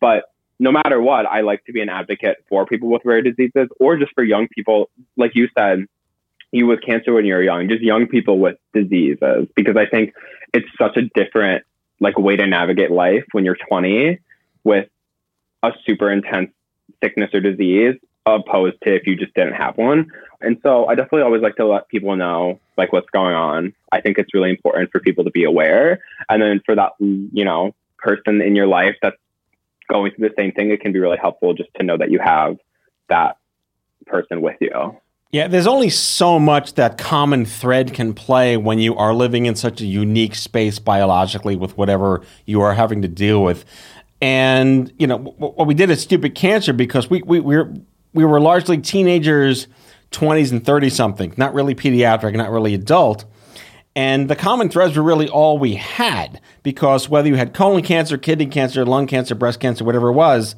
But 0.00 0.24
no 0.58 0.72
matter 0.72 1.00
what, 1.02 1.26
I 1.26 1.42
like 1.42 1.64
to 1.66 1.72
be 1.72 1.82
an 1.82 1.90
advocate 1.90 2.38
for 2.48 2.64
people 2.64 2.88
with 2.88 3.02
rare 3.04 3.20
diseases 3.20 3.68
or 3.78 3.98
just 3.98 4.12
for 4.14 4.24
young 4.24 4.48
people. 4.48 4.88
Like 5.18 5.32
you 5.34 5.48
said, 5.56 5.84
you 6.50 6.66
with 6.66 6.80
cancer 6.82 7.12
when 7.12 7.26
you're 7.26 7.42
young, 7.42 7.68
just 7.68 7.82
young 7.82 8.06
people 8.06 8.38
with 8.38 8.56
diseases, 8.72 9.48
because 9.54 9.76
I 9.76 9.86
think 9.86 10.14
it's 10.54 10.68
such 10.80 10.96
a 10.96 11.02
different 11.14 11.64
like 12.00 12.18
way 12.18 12.36
to 12.36 12.46
navigate 12.46 12.90
life 12.90 13.24
when 13.32 13.44
you're 13.44 13.56
20 13.68 14.18
with 14.64 14.88
a 15.62 15.72
super 15.86 16.10
intense 16.10 16.50
sickness 17.02 17.30
or 17.34 17.40
disease 17.40 17.96
opposed 18.24 18.76
to 18.84 18.94
if 18.94 19.06
you 19.06 19.16
just 19.16 19.34
didn't 19.34 19.54
have 19.54 19.76
one. 19.76 20.10
And 20.40 20.58
so 20.62 20.86
I 20.86 20.94
definitely 20.94 21.22
always 21.22 21.42
like 21.42 21.56
to 21.56 21.66
let 21.66 21.88
people 21.88 22.14
know 22.16 22.60
like 22.76 22.92
what's 22.92 23.10
going 23.10 23.34
on. 23.34 23.72
I 23.90 24.00
think 24.00 24.18
it's 24.18 24.32
really 24.34 24.50
important 24.50 24.90
for 24.90 25.00
people 25.00 25.24
to 25.24 25.30
be 25.30 25.44
aware. 25.44 26.00
And 26.28 26.42
then 26.42 26.60
for 26.64 26.74
that, 26.74 26.92
you 27.00 27.44
know, 27.44 27.74
person 27.98 28.40
in 28.40 28.56
your 28.56 28.66
life 28.66 28.96
that's 29.02 29.16
going 29.88 30.12
through 30.12 30.28
the 30.28 30.34
same 30.36 30.52
thing, 30.52 30.70
it 30.70 30.80
can 30.80 30.92
be 30.92 30.98
really 30.98 31.18
helpful 31.20 31.54
just 31.54 31.70
to 31.76 31.84
know 31.84 31.96
that 31.96 32.10
you 32.10 32.18
have 32.18 32.56
that 33.08 33.38
person 34.06 34.40
with 34.40 34.56
you. 34.60 34.96
Yeah, 35.30 35.48
there's 35.48 35.66
only 35.66 35.88
so 35.88 36.38
much 36.38 36.74
that 36.74 36.98
common 36.98 37.46
thread 37.46 37.94
can 37.94 38.12
play 38.12 38.58
when 38.58 38.78
you 38.78 38.94
are 38.96 39.14
living 39.14 39.46
in 39.46 39.56
such 39.56 39.80
a 39.80 39.86
unique 39.86 40.34
space 40.34 40.78
biologically 40.78 41.56
with 41.56 41.76
whatever 41.78 42.20
you 42.44 42.60
are 42.60 42.74
having 42.74 43.00
to 43.00 43.08
deal 43.08 43.42
with. 43.42 43.64
And, 44.22 44.92
you 45.00 45.08
know, 45.08 45.18
what 45.18 45.66
we 45.66 45.74
did 45.74 45.90
at 45.90 45.98
Stupid 45.98 46.36
Cancer, 46.36 46.72
because 46.72 47.10
we, 47.10 47.22
we, 47.22 47.40
we, 47.40 47.56
were, 47.56 47.74
we 48.14 48.24
were 48.24 48.40
largely 48.40 48.78
teenagers, 48.78 49.66
20s 50.12 50.52
and 50.52 50.64
30 50.64 50.90
something, 50.90 51.34
not 51.36 51.52
really 51.54 51.74
pediatric, 51.74 52.32
not 52.36 52.52
really 52.52 52.72
adult. 52.72 53.24
And 53.96 54.30
the 54.30 54.36
common 54.36 54.68
threads 54.68 54.96
were 54.96 55.02
really 55.02 55.28
all 55.28 55.58
we 55.58 55.74
had 55.74 56.40
because 56.62 57.08
whether 57.08 57.26
you 57.26 57.34
had 57.34 57.52
colon 57.52 57.82
cancer, 57.82 58.16
kidney 58.16 58.46
cancer, 58.46 58.86
lung 58.86 59.08
cancer, 59.08 59.34
breast 59.34 59.58
cancer, 59.58 59.84
whatever 59.84 60.10
it 60.10 60.12
was, 60.12 60.54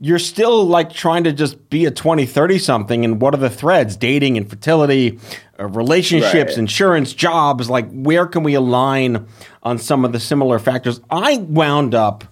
you're 0.00 0.18
still 0.18 0.64
like 0.64 0.90
trying 0.90 1.24
to 1.24 1.32
just 1.32 1.68
be 1.68 1.84
a 1.84 1.90
20, 1.90 2.24
30 2.24 2.58
something. 2.58 3.04
And 3.04 3.20
what 3.20 3.34
are 3.34 3.38
the 3.38 3.50
threads? 3.50 3.94
Dating, 3.94 4.36
infertility, 4.36 5.18
uh, 5.60 5.68
relationships, 5.68 6.52
right. 6.52 6.58
insurance, 6.58 7.12
jobs. 7.12 7.68
Like, 7.68 7.90
where 7.92 8.26
can 8.26 8.42
we 8.42 8.54
align 8.54 9.28
on 9.62 9.76
some 9.76 10.06
of 10.06 10.12
the 10.12 10.18
similar 10.18 10.58
factors? 10.58 10.98
I 11.10 11.36
wound 11.36 11.94
up 11.94 12.24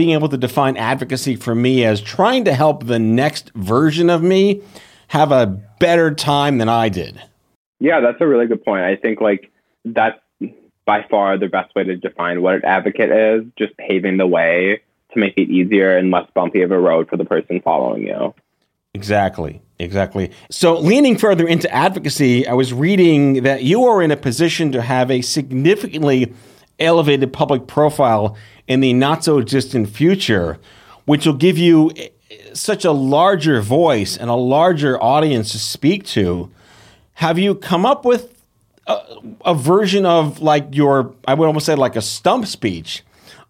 being 0.00 0.12
able 0.12 0.30
to 0.30 0.38
define 0.38 0.78
advocacy 0.78 1.36
for 1.36 1.54
me 1.54 1.84
as 1.84 2.00
trying 2.00 2.42
to 2.42 2.54
help 2.54 2.86
the 2.86 2.98
next 2.98 3.52
version 3.54 4.08
of 4.08 4.22
me 4.22 4.62
have 5.08 5.30
a 5.30 5.44
better 5.78 6.10
time 6.14 6.56
than 6.56 6.70
I 6.70 6.88
did. 6.88 7.20
Yeah, 7.80 8.00
that's 8.00 8.18
a 8.18 8.26
really 8.26 8.46
good 8.46 8.64
point. 8.64 8.82
I 8.82 8.96
think 8.96 9.20
like 9.20 9.52
that's 9.84 10.18
by 10.86 11.04
far 11.10 11.36
the 11.36 11.48
best 11.48 11.74
way 11.74 11.84
to 11.84 11.98
define 11.98 12.40
what 12.40 12.54
an 12.54 12.64
advocate 12.64 13.10
is, 13.10 13.44
just 13.58 13.76
paving 13.76 14.16
the 14.16 14.26
way 14.26 14.80
to 15.12 15.20
make 15.20 15.34
it 15.36 15.50
easier 15.50 15.94
and 15.94 16.10
less 16.10 16.26
bumpy 16.32 16.62
of 16.62 16.70
a 16.70 16.78
road 16.78 17.10
for 17.10 17.18
the 17.18 17.26
person 17.26 17.60
following 17.60 18.06
you. 18.06 18.32
Exactly. 18.94 19.60
Exactly. 19.78 20.30
So, 20.50 20.78
leaning 20.78 21.18
further 21.18 21.46
into 21.46 21.70
advocacy, 21.74 22.46
I 22.46 22.54
was 22.54 22.72
reading 22.72 23.42
that 23.42 23.64
you 23.64 23.84
are 23.84 24.00
in 24.00 24.10
a 24.10 24.16
position 24.16 24.72
to 24.72 24.80
have 24.80 25.10
a 25.10 25.20
significantly 25.20 26.32
elevated 26.80 27.32
public 27.32 27.66
profile 27.66 28.36
in 28.66 28.80
the 28.80 28.92
not 28.92 29.24
so 29.24 29.40
distant 29.40 29.88
future, 29.88 30.58
which 31.04 31.26
will 31.26 31.34
give 31.34 31.58
you 31.58 31.90
eh, 31.96 32.08
such 32.52 32.84
a 32.84 32.92
larger 32.92 33.60
voice 33.60 34.16
and 34.16 34.30
a 34.30 34.34
larger 34.34 35.00
audience 35.02 35.52
to 35.52 35.58
speak 35.58 36.04
to. 36.04 36.50
Have 37.14 37.38
you 37.38 37.54
come 37.54 37.84
up 37.84 38.04
with 38.04 38.42
a, 38.86 38.98
a 39.44 39.54
version 39.54 40.06
of 40.06 40.40
like 40.40 40.68
your, 40.72 41.14
I 41.26 41.34
would 41.34 41.46
almost 41.46 41.66
say 41.66 41.74
like 41.74 41.96
a 41.96 42.02
stump 42.02 42.46
speech 42.46 43.02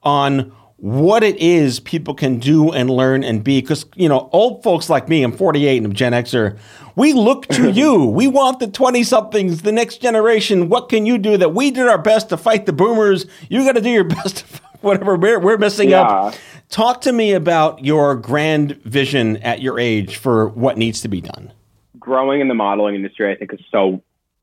on 0.03 0.53
what 0.81 1.23
it 1.23 1.37
is 1.37 1.79
people 1.79 2.15
can 2.15 2.39
do 2.39 2.73
and 2.73 2.91
learn 2.91 3.23
and 3.23 3.45
be. 3.45 3.61
Because, 3.61 3.85
you 3.95 4.09
know, 4.09 4.31
old 4.33 4.63
folks 4.63 4.89
like 4.89 5.09
me, 5.09 5.23
I'm 5.23 5.33
48 5.33 5.77
and 5.77 5.87
I'm 5.87 5.93
Gen 5.93 6.13
Xer, 6.13 6.59
we 6.97 7.13
look 7.13 7.47
to 7.49 7.71
you. 7.73 8.05
We 8.05 8.27
want 8.29 8.61
the 8.61 8.67
20 8.67 9.05
somethings, 9.05 9.63
the 9.63 9.73
next 9.73 9.99
generation. 9.99 10.69
What 10.69 10.89
can 10.89 11.07
you 11.07 11.19
do 11.19 11.37
that 11.37 11.55
we 11.55 11.71
did 11.71 11.87
our 11.87 12.01
best 12.01 12.31
to 12.31 12.37
fight 12.37 12.67
the 12.67 12.73
boomers? 12.73 13.27
You 13.49 13.65
got 13.65 13.73
to 13.73 13.81
do 13.81 13.91
your 13.91 14.05
best, 14.09 14.41
whatever 14.81 15.17
we're, 15.17 15.39
we're 15.39 15.59
messing 15.59 15.91
yeah. 15.91 16.03
up. 16.03 16.35
Talk 16.71 17.03
to 17.03 17.13
me 17.13 17.33
about 17.33 17.85
your 17.85 18.15
grand 18.15 18.77
vision 18.83 19.37
at 19.39 19.61
your 19.61 19.79
age 19.79 20.17
for 20.17 20.49
what 20.49 20.79
needs 20.79 21.01
to 21.03 21.09
be 21.09 21.21
done. 21.21 21.53
Growing 21.99 22.41
in 22.41 22.49
the 22.49 22.55
modeling 22.55 22.95
industry, 22.95 23.31
I 23.31 23.37
think, 23.37 23.53
is 23.53 23.61
so 23.71 24.03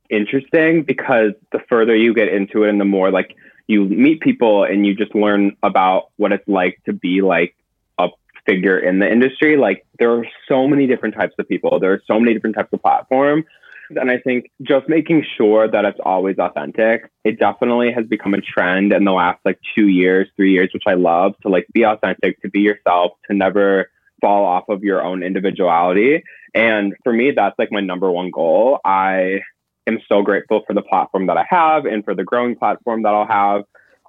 interesting 0.10 0.84
because 0.84 1.34
the 1.52 1.60
further 1.68 1.96
you 1.96 2.14
get 2.14 2.28
into 2.28 2.64
it 2.64 2.70
and 2.70 2.80
the 2.80 2.86
more 2.86 3.12
like 3.12 3.36
you 3.68 3.86
meet 3.86 4.22
people 4.22 4.64
and 4.64 4.86
you 4.86 4.96
just 4.96 5.14
learn 5.14 5.56
about 5.62 6.10
what 6.16 6.32
it's 6.32 6.48
like 6.48 6.82
to 6.86 6.94
be 6.94 7.22
like 7.22 7.56
a 8.00 8.08
figure 8.46 8.80
in 8.80 9.00
the 9.00 9.12
industry. 9.12 9.58
Like 9.58 9.86
there 10.00 10.12
are 10.12 10.26
so 10.48 10.68
many 10.68 10.88
different 10.88 11.16
types 11.16 11.36
of 11.38 11.48
people. 11.48 11.80
There 11.80 11.94
are 11.94 12.02
so 12.08 12.20
many 12.20 12.34
different 12.34 12.56
types 12.56 12.70
of 12.72 12.82
platform. 12.82 13.46
And 13.90 14.12
I 14.12 14.18
think 14.20 14.52
just 14.62 14.90
making 14.90 15.26
sure 15.38 15.68
that 15.68 15.86
it's 15.86 16.00
always 16.04 16.38
authentic, 16.38 17.10
it 17.24 17.40
definitely 17.40 17.92
has 17.94 18.06
become 18.06 18.34
a 18.34 18.42
trend 18.42 18.92
in 18.92 19.06
the 19.06 19.14
last 19.14 19.40
like 19.46 19.60
two 19.78 19.88
years, 19.88 20.28
three 20.36 20.52
years, 20.52 20.70
which 20.74 20.84
I 20.88 20.96
love 20.96 21.36
to 21.44 21.50
like 21.50 21.68
be 21.74 21.84
authentic, 21.86 22.42
to 22.42 22.50
be 22.50 22.62
yourself, 22.62 23.14
to 23.30 23.36
never 23.36 23.90
fall 24.20 24.46
off 24.46 24.68
of 24.68 24.84
your 24.84 25.04
own 25.04 25.24
individuality. 25.24 26.24
And 26.54 26.96
for 27.04 27.14
me, 27.14 27.32
that's 27.36 27.58
like 27.58 27.72
my 27.72 27.82
number 27.82 28.12
one 28.12 28.32
goal. 28.32 28.80
I 28.84 29.42
am 29.88 30.00
so 30.08 30.22
grateful 30.22 30.64
for 30.68 30.74
the 30.74 30.82
platform 30.82 31.28
that 31.28 31.38
I 31.38 31.46
have 31.50 31.86
and 31.86 32.04
for 32.04 32.14
the 32.14 32.24
growing 32.24 32.56
platform 32.56 33.04
that 33.04 33.14
I'll 33.14 33.28
have 33.28 33.64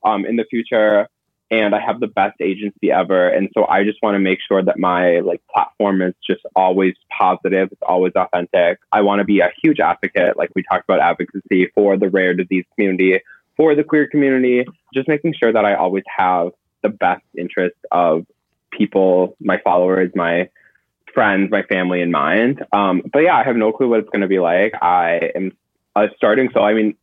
um, 0.04 0.24
in 0.24 0.36
the 0.36 0.44
future. 0.44 1.08
And 1.50 1.74
I 1.74 1.80
have 1.80 2.00
the 2.00 2.08
best 2.08 2.40
agency 2.42 2.92
ever. 2.92 3.26
And 3.28 3.48
so 3.54 3.66
I 3.66 3.82
just 3.82 4.02
want 4.02 4.16
to 4.16 4.18
make 4.18 4.38
sure 4.46 4.62
that 4.62 4.78
my 4.78 5.20
like 5.20 5.40
platform 5.52 6.02
is 6.02 6.14
just 6.26 6.42
always 6.54 6.94
positive. 7.16 7.70
It's 7.72 7.82
always 7.82 8.12
authentic. 8.14 8.80
I 8.92 9.00
want 9.00 9.20
to 9.20 9.24
be 9.24 9.40
a 9.40 9.50
huge 9.62 9.80
advocate, 9.80 10.36
like 10.36 10.50
we 10.54 10.62
talked 10.62 10.84
about 10.84 11.00
advocacy 11.00 11.70
for 11.74 11.96
the 11.96 12.10
rare 12.10 12.34
disease 12.34 12.66
community, 12.74 13.20
for 13.56 13.74
the 13.74 13.82
queer 13.82 14.06
community, 14.06 14.66
just 14.92 15.08
making 15.08 15.34
sure 15.34 15.50
that 15.50 15.64
I 15.64 15.74
always 15.74 16.04
have 16.14 16.50
the 16.82 16.90
best 16.90 17.24
interest 17.36 17.76
of 17.90 18.26
people, 18.70 19.34
my 19.40 19.58
followers, 19.64 20.10
my 20.14 20.50
friends, 21.14 21.50
my 21.50 21.62
family 21.62 22.00
in 22.00 22.10
mind. 22.10 22.64
Um, 22.72 23.02
but 23.12 23.20
yeah, 23.20 23.36
I 23.36 23.44
have 23.44 23.56
no 23.56 23.72
clue 23.72 23.88
what 23.88 24.00
it's 24.00 24.10
going 24.10 24.22
to 24.22 24.28
be 24.28 24.38
like. 24.38 24.74
I 24.80 25.32
am 25.34 25.52
uh, 26.04 26.08
starting. 26.16 26.50
So, 26.52 26.60
I 26.60 26.74
mean, 26.74 26.96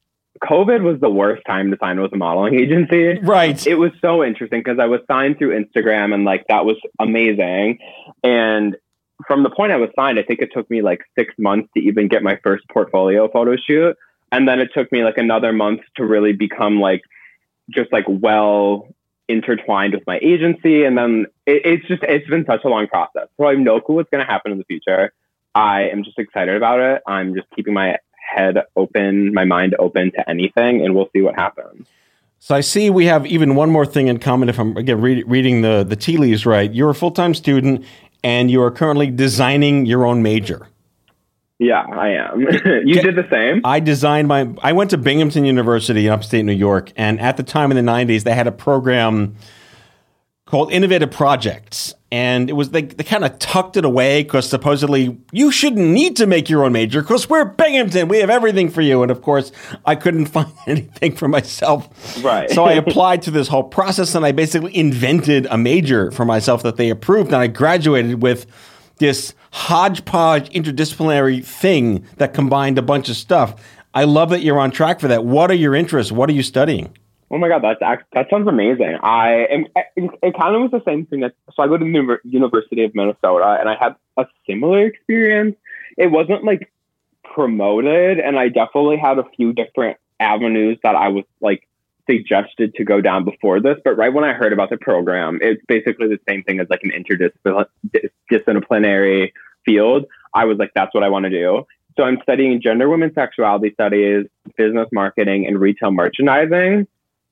COVID 0.44 0.82
was 0.82 1.00
the 1.00 1.10
worst 1.10 1.44
time 1.46 1.72
to 1.72 1.78
sign 1.80 2.00
with 2.02 2.14
a 2.14 2.18
modeling 2.18 2.56
agency. 2.60 3.20
Right. 3.20 3.66
It 3.66 3.76
was 3.76 3.92
so 4.02 4.24
interesting 4.24 4.62
because 4.62 4.80
I 4.80 4.86
was 4.86 5.02
signed 5.08 5.38
through 5.38 5.60
Instagram 5.60 6.14
and 6.14 6.26
like 6.26 6.46
that 6.50 6.66
was 6.66 6.78
amazing. 7.00 7.80
And 8.24 8.76
from 9.28 9.44
the 9.44 9.50
point 9.50 9.72
I 9.72 9.78
was 9.78 9.90
signed, 9.96 10.20
I 10.20 10.24
think 10.24 10.42
it 10.42 10.50
took 10.54 10.70
me 10.70 10.82
like 10.82 11.02
six 11.18 11.34
months 11.38 11.70
to 11.76 11.82
even 11.82 12.08
get 12.08 12.22
my 12.22 12.38
first 12.44 12.68
portfolio 12.70 13.30
photo 13.30 13.56
shoot. 13.56 13.96
And 14.32 14.48
then 14.48 14.60
it 14.60 14.70
took 14.74 14.92
me 14.92 15.04
like 15.04 15.18
another 15.18 15.54
month 15.54 15.82
to 15.96 16.06
really 16.06 16.34
become 16.34 16.80
like 16.80 17.02
just 17.70 17.92
like 17.94 18.06
well 18.08 18.88
intertwined 19.28 19.94
with 19.94 20.04
my 20.06 20.20
agency. 20.22 20.84
And 20.84 20.98
then 20.98 21.26
it, 21.46 21.62
it's 21.66 21.88
just, 21.88 22.04
it's 22.04 22.28
been 22.30 22.46
such 22.46 22.64
a 22.66 22.68
long 22.68 22.88
process. 22.88 23.28
So 23.38 23.46
I 23.46 23.52
have 23.52 23.60
no 23.60 23.80
clue 23.80 23.96
what's 23.96 24.10
going 24.10 24.26
to 24.26 24.32
happen 24.32 24.52
in 24.52 24.58
the 24.58 24.66
future. 24.66 25.14
I 25.56 25.84
am 25.84 26.04
just 26.04 26.20
excited 26.20 26.56
about 26.56 26.82
it. 26.82 27.02
I'm 27.08 27.34
just 27.34 27.48
keeping 27.56 27.74
my 27.74 27.98
head 28.26 28.58
open, 28.76 29.34
my 29.34 29.46
mind 29.46 29.76
open 29.80 30.12
to 30.12 30.30
anything, 30.30 30.84
and 30.84 30.96
we'll 30.96 31.10
see 31.14 31.22
what 31.22 31.36
happens. 31.36 31.88
So 32.40 32.54
I 32.54 32.62
see 32.62 32.90
we 32.90 33.06
have 33.06 33.26
even 33.26 33.56
one 33.56 33.72
more 33.72 33.86
thing 33.86 34.08
in 34.08 34.20
common. 34.20 34.50
If 34.50 34.60
I'm 34.60 34.76
again 34.78 35.02
read, 35.02 35.24
reading 35.28 35.62
the 35.62 35.84
the 35.84 35.96
tea 35.96 36.18
leaves 36.18 36.46
right, 36.46 36.72
you're 36.72 36.90
a 36.90 36.96
full 36.96 37.12
time 37.12 37.34
student 37.34 37.86
and 38.24 38.50
you 38.50 38.62
are 38.64 38.72
currently 38.72 39.12
designing 39.12 39.86
your 39.86 40.04
own 40.04 40.24
major. 40.24 40.68
Yeah, 41.60 41.86
I 41.90 42.10
am. 42.10 42.42
you 42.86 43.02
did 43.02 43.16
the 43.16 43.28
same. 43.32 43.62
I 43.64 43.80
designed 43.80 44.28
my. 44.28 44.50
I 44.62 44.74
went 44.74 44.90
to 44.90 44.98
Binghamton 44.98 45.46
University 45.46 46.08
in 46.08 46.12
upstate 46.12 46.44
New 46.44 46.52
York, 46.52 46.92
and 46.98 47.20
at 47.20 47.38
the 47.38 47.44
time 47.44 47.72
in 47.72 47.84
the 47.84 47.92
'90s, 47.92 48.24
they 48.24 48.34
had 48.34 48.48
a 48.48 48.52
program 48.52 49.36
called 50.46 50.72
Innovative 50.72 51.10
Projects. 51.10 51.96
And 52.12 52.50
it 52.50 52.54
was 52.54 52.70
they, 52.70 52.84
they 52.84 53.04
kind 53.04 53.26
of 53.26 53.38
tucked 53.40 53.78
it 53.78 53.84
away 53.84 54.24
because 54.24 54.48
supposedly 54.48 55.18
you 55.32 55.52
shouldn't 55.52 55.88
need 55.88 56.16
to 56.18 56.28
make 56.28 56.50
your 56.50 56.64
own 56.64 56.72
major 56.72 57.02
because 57.02 57.28
we're 57.28 57.46
Binghamton. 57.46 58.08
We 58.08 58.20
have 58.20 58.30
everything 58.30 58.70
for 58.70 58.82
you. 58.82 59.02
And 59.02 59.12
of 59.12 59.22
course, 59.22 59.52
I 59.86 59.96
couldn't 59.96 60.26
find 60.36 60.52
anything 60.68 61.16
for 61.16 61.28
myself. 61.28 62.24
Right. 62.24 62.50
so 62.50 62.64
I 62.64 62.74
applied 62.74 63.24
to 63.24 63.32
this 63.32 63.48
whole 63.48 63.64
process 63.64 64.16
and 64.16 64.26
I 64.26 64.32
basically 64.32 64.76
invented 64.78 65.48
a 65.50 65.58
major 65.58 66.12
for 66.12 66.26
myself 66.26 66.64
that 66.64 66.78
they 66.78 66.90
approved. 66.90 67.30
And 67.30 67.38
I 67.38 67.48
graduated 67.48 68.22
with 68.22 68.46
this 68.98 69.34
hodgepodge 69.52 70.50
interdisciplinary 70.52 71.44
thing 71.44 72.06
that 72.18 72.34
combined 72.34 72.78
a 72.78 72.82
bunch 72.82 73.10
of 73.10 73.18
stuff. 73.18 73.62
I 73.94 74.04
love 74.04 74.30
that 74.30 74.42
you're 74.42 74.60
on 74.60 74.72
track 74.72 75.00
for 75.00 75.08
that. 75.08 75.26
What 75.26 75.50
are 75.50 75.56
your 75.56 75.74
interests? 75.74 76.12
What 76.12 76.30
are 76.30 76.34
you 76.34 76.44
studying? 76.44 76.96
Oh 77.32 77.38
my 77.38 77.48
god, 77.48 77.64
that's 77.64 77.82
act- 77.82 78.14
that 78.14 78.30
sounds 78.30 78.48
amazing. 78.48 78.98
I 79.02 79.48
am. 79.50 79.66
It, 79.96 80.36
kind 80.38 80.56
of 80.56 80.62
was 80.62 80.70
the 80.72 80.84
same 80.86 81.08
thing. 81.08 81.22
That, 81.22 81.34
so 81.56 81.64
I 81.64 81.68
go 81.68 81.78
to 81.78 81.84
the 81.84 82.20
University 82.24 82.84
of 82.84 82.94
Minnesota, 82.94 83.58
and 83.60 83.68
I 83.68 83.76
had 83.76 83.96
a 84.18 84.28
similar 84.48 84.86
experience. 84.86 85.56
It 85.98 86.12
wasn't 86.12 86.44
like 86.44 86.72
promoted, 87.24 88.20
and 88.20 88.38
I 88.38 88.50
definitely 88.50 88.98
had 88.98 89.18
a 89.18 89.24
few 89.36 89.54
different 89.54 89.98
avenues 90.20 90.78
that 90.84 90.96
I 90.96 91.08
was 91.10 91.26
like 91.42 91.68
suggested 92.08 92.76
to 92.76 92.84
go 92.84 93.02
down 93.02 93.26
before 93.26 93.60
this. 93.60 93.80
But 93.84 93.98
right 93.98 94.14
when 94.14 94.24
I 94.24 94.34
heard 94.34 94.54
about 94.54 94.70
the 94.70 94.78
program, 94.78 95.40
it's 95.42 95.64
basically 95.68 96.08
the 96.08 96.20
same 96.30 96.44
thing 96.44 96.60
as 96.60 96.68
like 96.70 96.84
an 96.84 96.92
interdisciplinary 96.92 99.32
field. 99.66 100.06
I 100.34 100.46
was 100.46 100.58
like, 100.58 100.72
that's 100.76 100.94
what 100.94 101.04
I 101.04 101.10
want 101.10 101.24
to 101.24 101.32
do. 101.32 101.66
So 101.98 102.04
I'm 102.04 102.20
studying 102.24 102.62
gender, 102.62 102.90
women, 102.90 103.12
sexuality 103.16 103.72
studies, 103.74 104.26
business 104.58 104.90
marketing, 104.92 105.48
and 105.48 105.58
retail 105.60 105.92
merchandising. 105.92 106.88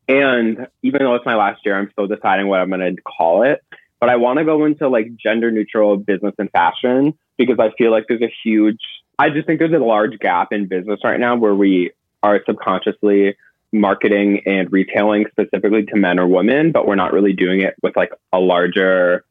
And 0.08 0.68
even 0.82 1.02
though 1.02 1.16
it's 1.16 1.26
my 1.26 1.36
last 1.36 1.66
year, 1.66 1.78
I'm 1.78 1.90
still 1.92 2.08
deciding 2.08 2.48
what 2.48 2.60
I'm 2.60 2.70
going 2.70 2.96
to 2.96 3.02
call 3.02 3.44
it. 3.44 3.64
But 4.00 4.10
I 4.10 4.18
want 4.18 4.40
to 4.40 4.46
go 4.46 4.66
into 4.66 4.90
like 4.90 5.16
gender 5.16 5.50
neutral 5.52 5.96
business 5.96 6.34
and 6.38 6.52
fashion 6.52 7.18
because 7.38 7.58
I 7.60 7.72
feel 7.78 7.92
like 7.92 8.06
there's 8.10 8.22
a 8.22 8.34
huge, 8.44 8.82
I 9.18 9.30
just 9.30 9.48
think 9.48 9.60
there's 9.60 9.74
a 9.74 9.78
large 9.78 10.20
gap 10.20 10.52
in 10.52 10.68
business 10.68 11.00
right 11.04 11.20
now 11.20 11.38
where 11.38 11.56
we 11.56 11.92
are 12.22 12.42
subconsciously 12.46 13.38
marketing 13.72 14.42
and 14.46 14.72
retailing 14.72 15.26
specifically 15.32 15.86
to 15.86 15.96
men 15.96 16.20
or 16.20 16.28
women, 16.28 16.72
but 16.72 16.86
we're 16.86 16.96
not 16.96 17.14
really 17.14 17.34
doing 17.34 17.62
it 17.62 17.76
with 17.82 17.96
like 17.96 18.12
a 18.32 18.40
larger 18.40 19.26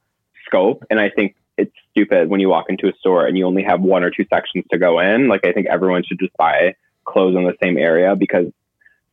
scope. 0.47 0.85
And 0.91 0.99
I 0.99 1.11
think 1.11 1.37
it's 1.57 1.73
stupid 1.91 2.29
when 2.29 2.41
you 2.41 2.49
walk 2.49 2.67
into 2.69 2.89
a 2.89 2.93
store 2.99 3.27
and 3.27 3.37
you 3.37 3.47
only 3.47 3.63
have 3.63 3.81
one 3.81 4.03
or 4.03 4.11
two 4.11 4.25
sections 4.33 4.65
to 4.71 4.79
go 4.79 4.99
in. 4.99 5.29
Like 5.29 5.47
I 5.47 5.53
think 5.53 5.67
everyone 5.67 6.03
should 6.03 6.19
just 6.19 6.37
buy 6.37 6.75
clothes 7.05 7.37
in 7.37 7.45
the 7.45 7.57
same 7.63 7.77
area 7.77 8.17
because 8.17 8.47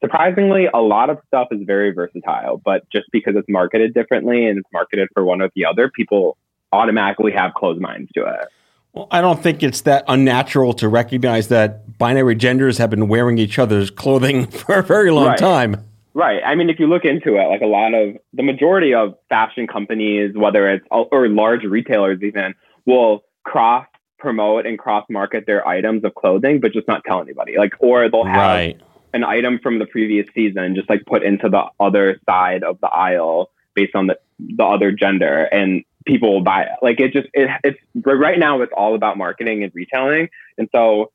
surprisingly 0.02 0.68
a 0.74 0.80
lot 0.80 1.10
of 1.10 1.18
stuff 1.28 1.48
is 1.52 1.62
very 1.66 1.92
versatile, 1.92 2.58
but 2.64 2.90
just 2.90 3.08
because 3.12 3.36
it's 3.36 3.50
marketed 3.50 3.94
differently 3.94 4.46
and 4.48 4.60
it's 4.60 4.70
marketed 4.74 5.10
for 5.14 5.24
one 5.24 5.42
or 5.42 5.50
the 5.56 5.66
other, 5.66 5.90
people 5.90 6.38
automatically 6.72 7.32
have 7.32 7.54
closed 7.54 7.82
minds 7.82 8.12
to 8.16 8.26
it. 8.26 8.48
Well, 8.94 9.08
I 9.12 9.22
don't 9.22 9.42
think 9.42 9.62
it's 9.62 9.82
that 9.82 10.04
unnatural 10.08 10.74
to 10.74 10.90
recognize 10.90 11.48
that 11.50 11.98
binary 11.98 12.36
genders 12.36 12.78
have 12.80 12.90
been 12.90 13.08
wearing 13.08 13.38
each 13.38 13.60
other's 13.60 13.92
clothing 13.92 14.48
for 14.48 14.76
a 14.76 14.84
very 14.84 15.12
long 15.12 15.28
Right. 15.28 15.38
time. 15.38 15.86
Right. 16.16 16.42
I 16.44 16.56
mean, 16.56 16.70
if 16.70 16.80
you 16.80 16.88
look 16.88 17.06
into 17.06 17.38
it, 17.38 17.48
like 17.48 17.62
a 17.62 17.68
lot 17.68 17.94
of 17.94 18.18
the 18.34 18.44
majority 18.44 18.96
of 18.96 19.16
fashion 19.30 19.68
companies, 19.68 20.36
whether 20.36 20.68
it's 20.68 20.86
oh, 20.92 21.04
or 21.12 21.30
large 21.30 21.64
retailers 21.64 22.22
even, 22.24 22.56
will 22.86 23.24
cross 23.44 23.86
promote 24.18 24.66
and 24.66 24.78
cross 24.78 25.06
market 25.10 25.46
their 25.46 25.66
items 25.68 26.04
of 26.04 26.14
clothing, 26.16 26.60
but 26.60 26.74
just 26.74 26.88
not 26.88 27.04
tell 27.06 27.22
anybody. 27.22 27.58
Like, 27.58 27.74
or 27.80 28.10
they'll 28.10 28.26
have 28.26 28.36
Right. 28.36 28.82
An 29.14 29.24
item 29.24 29.60
from 29.62 29.80
the 29.80 29.86
previous 29.86 30.28
season 30.34 30.76
just 30.76 30.90
like 30.90 31.06
put 31.06 31.24
into 31.24 31.50
the 31.50 31.64
other 31.80 32.20
side 32.28 32.64
of 32.64 32.80
the 32.82 32.88
aisle 32.88 33.52
based 33.74 33.96
on 33.96 34.08
the 34.08 34.20
the 34.40 34.64
other 34.64 34.92
gender, 34.92 35.44
and 35.44 35.84
people 36.06 36.34
will 36.34 36.44
buy 36.44 36.64
it. 36.64 36.78
Like, 36.82 37.00
it 37.00 37.14
just 37.14 37.28
it, 37.34 37.50
it's 37.64 37.80
right 37.96 38.40
now 38.40 38.62
it's 38.62 38.72
all 38.76 38.96
about 38.96 39.18
marketing 39.18 39.64
and 39.64 39.72
retailing, 39.76 40.30
and 40.58 40.70
so 40.72 41.12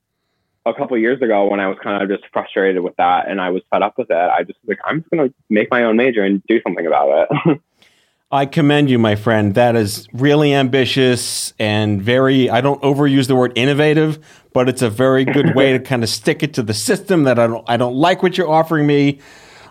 a 0.66 0.74
couple 0.74 0.96
years 0.96 1.20
ago 1.20 1.46
when 1.46 1.60
I 1.60 1.68
was 1.68 1.78
kind 1.82 2.02
of 2.02 2.08
just 2.08 2.30
frustrated 2.32 2.82
with 2.82 2.96
that 2.96 3.28
and 3.28 3.40
I 3.40 3.50
was 3.50 3.62
fed 3.70 3.82
up 3.82 3.98
with 3.98 4.10
it, 4.10 4.16
I 4.16 4.44
just 4.44 4.58
like, 4.66 4.78
I'm 4.84 5.00
just 5.00 5.10
going 5.10 5.28
to 5.28 5.34
make 5.50 5.70
my 5.70 5.84
own 5.84 5.96
major 5.96 6.22
and 6.22 6.42
do 6.48 6.60
something 6.62 6.86
about 6.86 7.28
it. 7.30 7.60
I 8.34 8.46
commend 8.46 8.90
you, 8.90 8.98
my 8.98 9.14
friend. 9.14 9.54
That 9.54 9.76
is 9.76 10.08
really 10.12 10.52
ambitious 10.52 11.54
and 11.60 12.02
very, 12.02 12.50
I 12.50 12.60
don't 12.62 12.82
overuse 12.82 13.28
the 13.28 13.36
word 13.36 13.52
innovative, 13.54 14.18
but 14.52 14.68
it's 14.68 14.82
a 14.82 14.90
very 14.90 15.24
good 15.24 15.54
way 15.54 15.72
to 15.72 15.78
kind 15.84 16.02
of 16.02 16.08
stick 16.08 16.42
it 16.42 16.52
to 16.54 16.64
the 16.64 16.74
system 16.74 17.22
that 17.24 17.38
I 17.38 17.46
don't, 17.46 17.64
I 17.68 17.76
don't 17.76 17.94
like 17.94 18.24
what 18.24 18.36
you're 18.36 18.50
offering 18.50 18.88
me. 18.88 19.20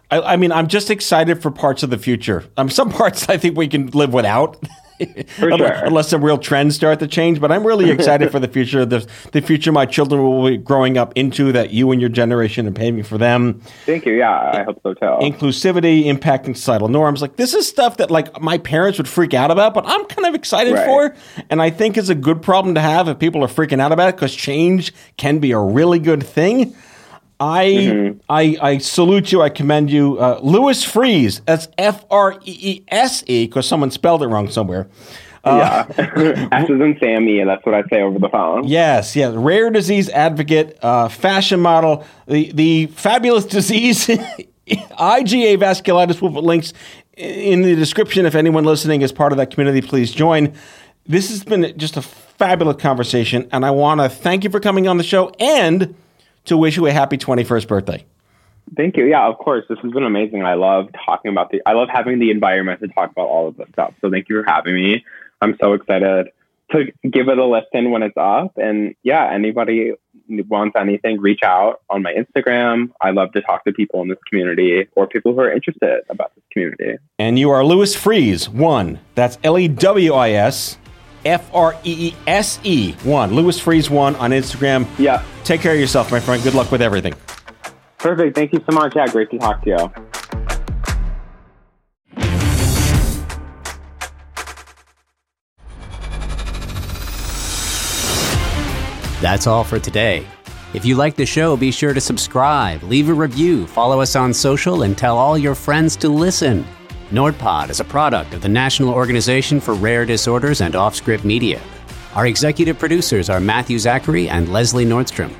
I, 0.09 0.21
I 0.21 0.35
mean, 0.37 0.53
I'm 0.53 0.67
just 0.67 0.89
excited 0.89 1.41
for 1.41 1.51
parts 1.51 1.83
of 1.83 1.89
the 1.89 1.97
future. 1.97 2.45
Um, 2.55 2.69
some 2.69 2.89
parts 2.99 3.27
I 3.27 3.35
think 3.35 3.57
we 3.57 3.67
can 3.67 3.87
live 3.87 4.13
without. 4.13 4.63
Unless, 4.99 5.37
sure. 5.37 5.85
unless 5.85 6.09
some 6.09 6.23
real 6.23 6.37
trends 6.37 6.75
start 6.75 6.99
to 6.99 7.07
change, 7.07 7.39
but 7.41 7.51
I'm 7.51 7.65
really 7.65 7.89
excited 7.89 8.31
for 8.31 8.39
the 8.39 8.47
future. 8.57 8.85
The, 8.85 9.07
the 9.31 9.41
future 9.41 9.71
my 9.71 9.85
children 9.85 10.21
will 10.21 10.47
be 10.49 10.57
growing 10.57 10.97
up 10.97 11.13
into 11.15 11.51
that 11.51 11.71
you 11.71 11.91
and 11.91 11.99
your 11.99 12.09
generation 12.09 12.67
are 12.67 12.71
paving 12.71 13.03
for 13.03 13.17
them 13.17 13.61
Thank 13.85 14.05
you. 14.05 14.13
Yeah, 14.13 14.31
I 14.31 14.63
hope 14.63 14.79
so 14.83 14.93
too. 14.93 15.05
inclusivity, 15.21 16.05
impacting 16.05 16.55
societal 16.55 16.87
norms. 16.87 17.21
Like 17.21 17.35
this 17.35 17.53
is 17.53 17.67
stuff 17.67 17.97
that 17.97 18.11
like 18.11 18.41
my 18.41 18.57
parents 18.57 18.97
would 18.99 19.07
freak 19.07 19.33
out 19.33 19.51
about, 19.51 19.73
but 19.73 19.85
I'm 19.87 20.05
kind 20.05 20.27
of 20.27 20.35
excited 20.35 20.73
Right. 20.73 20.85
for, 20.85 21.15
and 21.49 21.61
I 21.61 21.69
think 21.69 21.97
is 21.97 22.09
a 22.09 22.15
good 22.15 22.41
problem 22.41 22.75
to 22.75 22.81
have 22.81 23.07
if 23.07 23.19
people 23.19 23.43
are 23.43 23.47
freaking 23.47 23.79
out 23.79 23.91
about 23.91 24.09
it 24.09 24.15
because 24.15 24.33
change 24.35 24.93
can 25.17 25.39
be 25.39 25.51
a 25.51 25.59
really 25.59 25.99
good 25.99 26.23
thing. 26.23 26.75
I 27.39 27.65
Mm-hmm. 27.65 28.19
I 28.29 28.57
I 28.61 28.77
salute 28.77 29.31
you. 29.31 29.41
I 29.41 29.49
commend 29.49 29.89
you, 29.91 30.17
uh, 30.19 30.39
Lewis 30.41 30.83
Freese. 30.83 31.39
That's 31.41 31.67
F 31.77 32.05
R 32.09 32.33
E 32.45 32.57
E 32.61 32.83
S 32.87 33.23
E 33.27 33.45
because 33.47 33.67
someone 33.67 33.91
spelled 33.91 34.23
it 34.23 34.27
wrong 34.27 34.49
somewhere. 34.49 34.87
yeah. 35.45 35.85
S 35.97 36.69
is 36.69 36.79
in 36.79 36.97
Sammy, 37.01 37.39
and 37.39 37.49
that's 37.49 37.65
what 37.65 37.75
I 37.75 37.83
say 37.91 38.01
over 38.01 38.17
the 38.17 38.29
phone. 38.29 38.65
Yes, 38.65 39.13
yes. 39.15 39.33
Rare 39.35 39.69
disease 39.71 40.07
advocate, 40.09 40.77
uh, 40.81 41.09
fashion 41.09 41.59
model, 41.59 42.05
the 42.27 42.51
the 42.53 42.85
fabulous 42.87 43.45
disease, 43.57 44.07
IgA 44.07 45.57
vasculitis. 45.57 46.21
We'll 46.21 46.31
put 46.31 46.43
links 46.43 46.73
in 47.17 47.61
the 47.63 47.75
description. 47.75 48.25
If 48.25 48.35
anyone 48.35 48.63
listening 48.63 49.01
is 49.01 49.11
part 49.11 49.31
of 49.33 49.37
that 49.37 49.51
community, 49.51 49.85
please 49.85 50.11
join. 50.11 50.53
This 51.05 51.29
has 51.29 51.43
been 51.43 51.77
just 51.77 51.97
a 51.97 52.01
fabulous 52.01 52.77
conversation, 52.81 53.49
and 53.51 53.65
I 53.65 53.71
want 53.71 53.99
to 53.99 54.07
thank 54.07 54.45
you 54.45 54.49
for 54.49 54.61
coming 54.61 54.87
on 54.87 54.97
the 54.97 55.03
show 55.03 55.29
and 55.39 55.93
to 56.45 56.57
wish 56.57 56.77
you 56.77 56.85
a 56.87 56.91
happy 56.91 57.17
21st 57.17 57.67
birthday. 57.67 58.05
Thank 58.75 58.97
you. 58.97 59.05
Yeah, 59.05 59.27
of 59.27 59.37
course. 59.37 59.65
This 59.69 59.77
has 59.79 59.91
been 59.91 60.03
amazing. 60.03 60.43
I 60.43 60.53
love 60.53 60.89
talking 61.05 61.31
about 61.31 61.51
the. 61.51 61.61
I 61.65 61.73
love 61.73 61.89
having 61.91 62.19
the 62.19 62.31
environment 62.31 62.79
to 62.81 62.87
talk 62.87 63.11
about 63.11 63.27
all 63.27 63.49
of 63.49 63.57
this 63.57 63.67
stuff. 63.73 63.93
So 64.01 64.09
thank 64.09 64.29
you 64.29 64.41
for 64.41 64.49
having 64.49 64.75
me. 64.75 65.05
I'm 65.41 65.57
so 65.61 65.73
excited 65.73 66.29
to 66.71 66.85
give 67.09 67.27
it 67.27 67.37
a 67.37 67.45
listen 67.45 67.91
when 67.91 68.03
it's 68.03 68.17
up. 68.17 68.57
And 68.57 68.95
yeah, 69.03 69.31
anybody 69.31 69.93
wants 70.27 70.75
anything, 70.79 71.19
reach 71.19 71.41
out 71.43 71.81
on 71.89 72.01
my 72.01 72.13
Instagram. 72.13 72.91
I 73.01 73.11
love 73.11 73.31
to 73.33 73.41
talk 73.41 73.63
to 73.65 73.73
people 73.73 74.01
in 74.01 74.07
this 74.07 74.17
community 74.29 74.87
or 74.95 75.07
people 75.07 75.33
who 75.33 75.41
are 75.41 75.51
interested 75.51 76.01
about 76.09 76.33
this 76.35 76.43
community. 76.51 76.97
And 77.19 77.37
you 77.37 77.49
are 77.51 77.63
Lewis 77.63 77.95
Freese, 77.95 78.49
one. 78.49 78.99
That's 79.15 79.37
L 79.43 79.59
E 79.59 79.67
W 79.67 80.13
I 80.13 80.31
S 80.31 80.77
F 81.25 81.53
R 81.53 81.75
E 81.83 82.09
E 82.09 82.15
S 82.27 82.59
E, 82.63 82.93
one. 83.03 83.33
Lewis 83.33 83.59
Freese, 83.59 83.89
one 83.89 84.15
on 84.17 84.31
Instagram. 84.31 84.87
Yeah. 84.97 85.23
Take 85.43 85.61
care 85.61 85.73
of 85.73 85.79
yourself, 85.79 86.11
my 86.11 86.19
friend. 86.19 86.41
Good 86.43 86.53
luck 86.53 86.71
with 86.71 86.81
everything. 86.81 87.13
Perfect. 87.97 88.35
Thank 88.35 88.53
you 88.53 88.63
so 88.69 88.75
much. 88.75 88.95
Yeah, 88.95 89.07
great 89.07 89.31
to 89.31 89.37
talk 89.37 89.63
to 89.63 89.69
you. 89.69 90.13
That's 99.21 99.47
all 99.47 99.63
for 99.63 99.79
today. 99.79 100.27
If 100.73 100.83
you 100.83 100.95
like 100.95 101.15
the 101.15 101.25
show, 101.25 101.55
be 101.55 101.71
sure 101.71 101.93
to 101.93 102.01
subscribe, 102.01 102.83
leave 102.83 103.07
a 103.07 103.13
review, 103.13 103.67
follow 103.67 104.01
us 104.01 104.17
on 104.17 104.33
social, 104.33 104.83
and 104.83 104.97
tell 104.97 105.17
all 105.17 105.37
your 105.37 105.55
friends 105.55 105.95
to 105.97 106.09
listen. 106.09 106.65
NordPod 107.13 107.69
is 107.69 107.79
a 107.79 107.83
product 107.83 108.33
of 108.33 108.41
the 108.41 108.49
National 108.49 108.91
Organization 108.91 109.59
for 109.59 109.75
Rare 109.75 110.03
Disorders 110.03 110.61
and 110.61 110.73
Offscript 110.73 111.23
Media. 111.23 111.61
Our 112.15 112.25
executive 112.25 112.79
producers 112.79 113.29
are 113.29 113.39
Matthew 113.39 113.77
Zachary 113.77 114.29
and 114.29 114.51
Leslie 114.51 114.83
Nordstrom. 114.83 115.31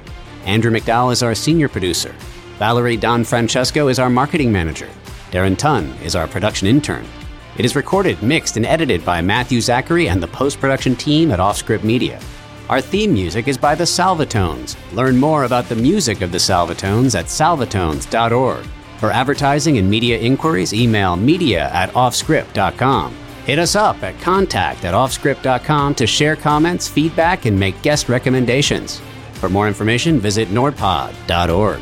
Andrew 0.46 0.70
McDowell 0.70 1.12
is 1.12 1.24
our 1.24 1.34
senior 1.34 1.68
producer. 1.68 2.14
Valerie 2.60 2.96
Don 2.96 3.24
Francesco 3.24 3.88
is 3.88 3.98
our 3.98 4.12
marketing 4.12 4.52
manager. 4.52 4.88
Darren 5.32 5.58
Tunn 5.58 5.86
is 6.04 6.16
our 6.16 6.28
production 6.28 6.68
intern. 6.68 7.08
It 7.58 7.66
is 7.66 7.76
recorded, 7.76 8.22
mixed, 8.22 8.56
and 8.56 8.68
edited 8.68 9.04
by 9.04 9.22
Matthew 9.22 9.60
Zachary 9.60 10.10
and 10.10 10.22
the 10.22 10.28
post 10.28 10.60
production 10.60 10.96
team 10.96 11.32
at 11.32 11.40
Offscript 11.40 11.84
Media. 11.84 12.20
Our 12.70 12.82
theme 12.82 13.14
music 13.16 13.48
is 13.48 13.58
by 13.58 13.74
the 13.74 13.84
Salvatones. 13.84 14.76
Learn 14.94 15.18
more 15.18 15.46
about 15.46 15.68
the 15.70 15.76
music 15.76 16.22
of 16.22 16.32
the 16.32 16.38
Salvatones 16.38 17.18
at 17.18 17.26
salvatones.org. 17.26 18.64
For 19.04 19.12
advertising 19.12 19.80
and 19.80 19.90
media 19.90 20.18
inquiries, 20.18 20.74
email 20.74 21.18
media 21.18 21.70
at 21.74 21.90
offscript.com. 21.90 23.14
Hit 23.44 23.60
us 23.60 23.76
up 23.76 24.02
at 24.02 24.18
contact 24.22 24.86
at 24.86 24.94
offscript.com 24.94 25.96
to 25.96 26.08
share 26.08 26.38
comments, 26.38 26.88
feedback, 26.88 27.44
and 27.44 27.60
make 27.60 27.82
guest 27.82 28.08
recommendations. 28.08 29.02
For 29.34 29.50
more 29.50 29.68
information, 29.68 30.22
visit 30.22 30.48
nordpod.org. 30.48 31.82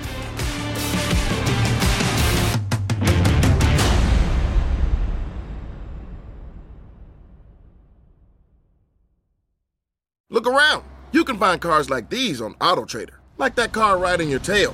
Look 10.32 10.48
around. 10.48 10.86
You 11.12 11.24
can 11.24 11.38
find 11.38 11.62
cars 11.62 11.88
like 11.88 12.10
these 12.10 12.42
on 12.42 12.56
AutoTrader, 12.56 13.14
like 13.38 13.54
that 13.58 13.74
car 13.74 14.00
right 14.00 14.20
in 14.20 14.28
your 14.28 14.40
tail. 14.40 14.74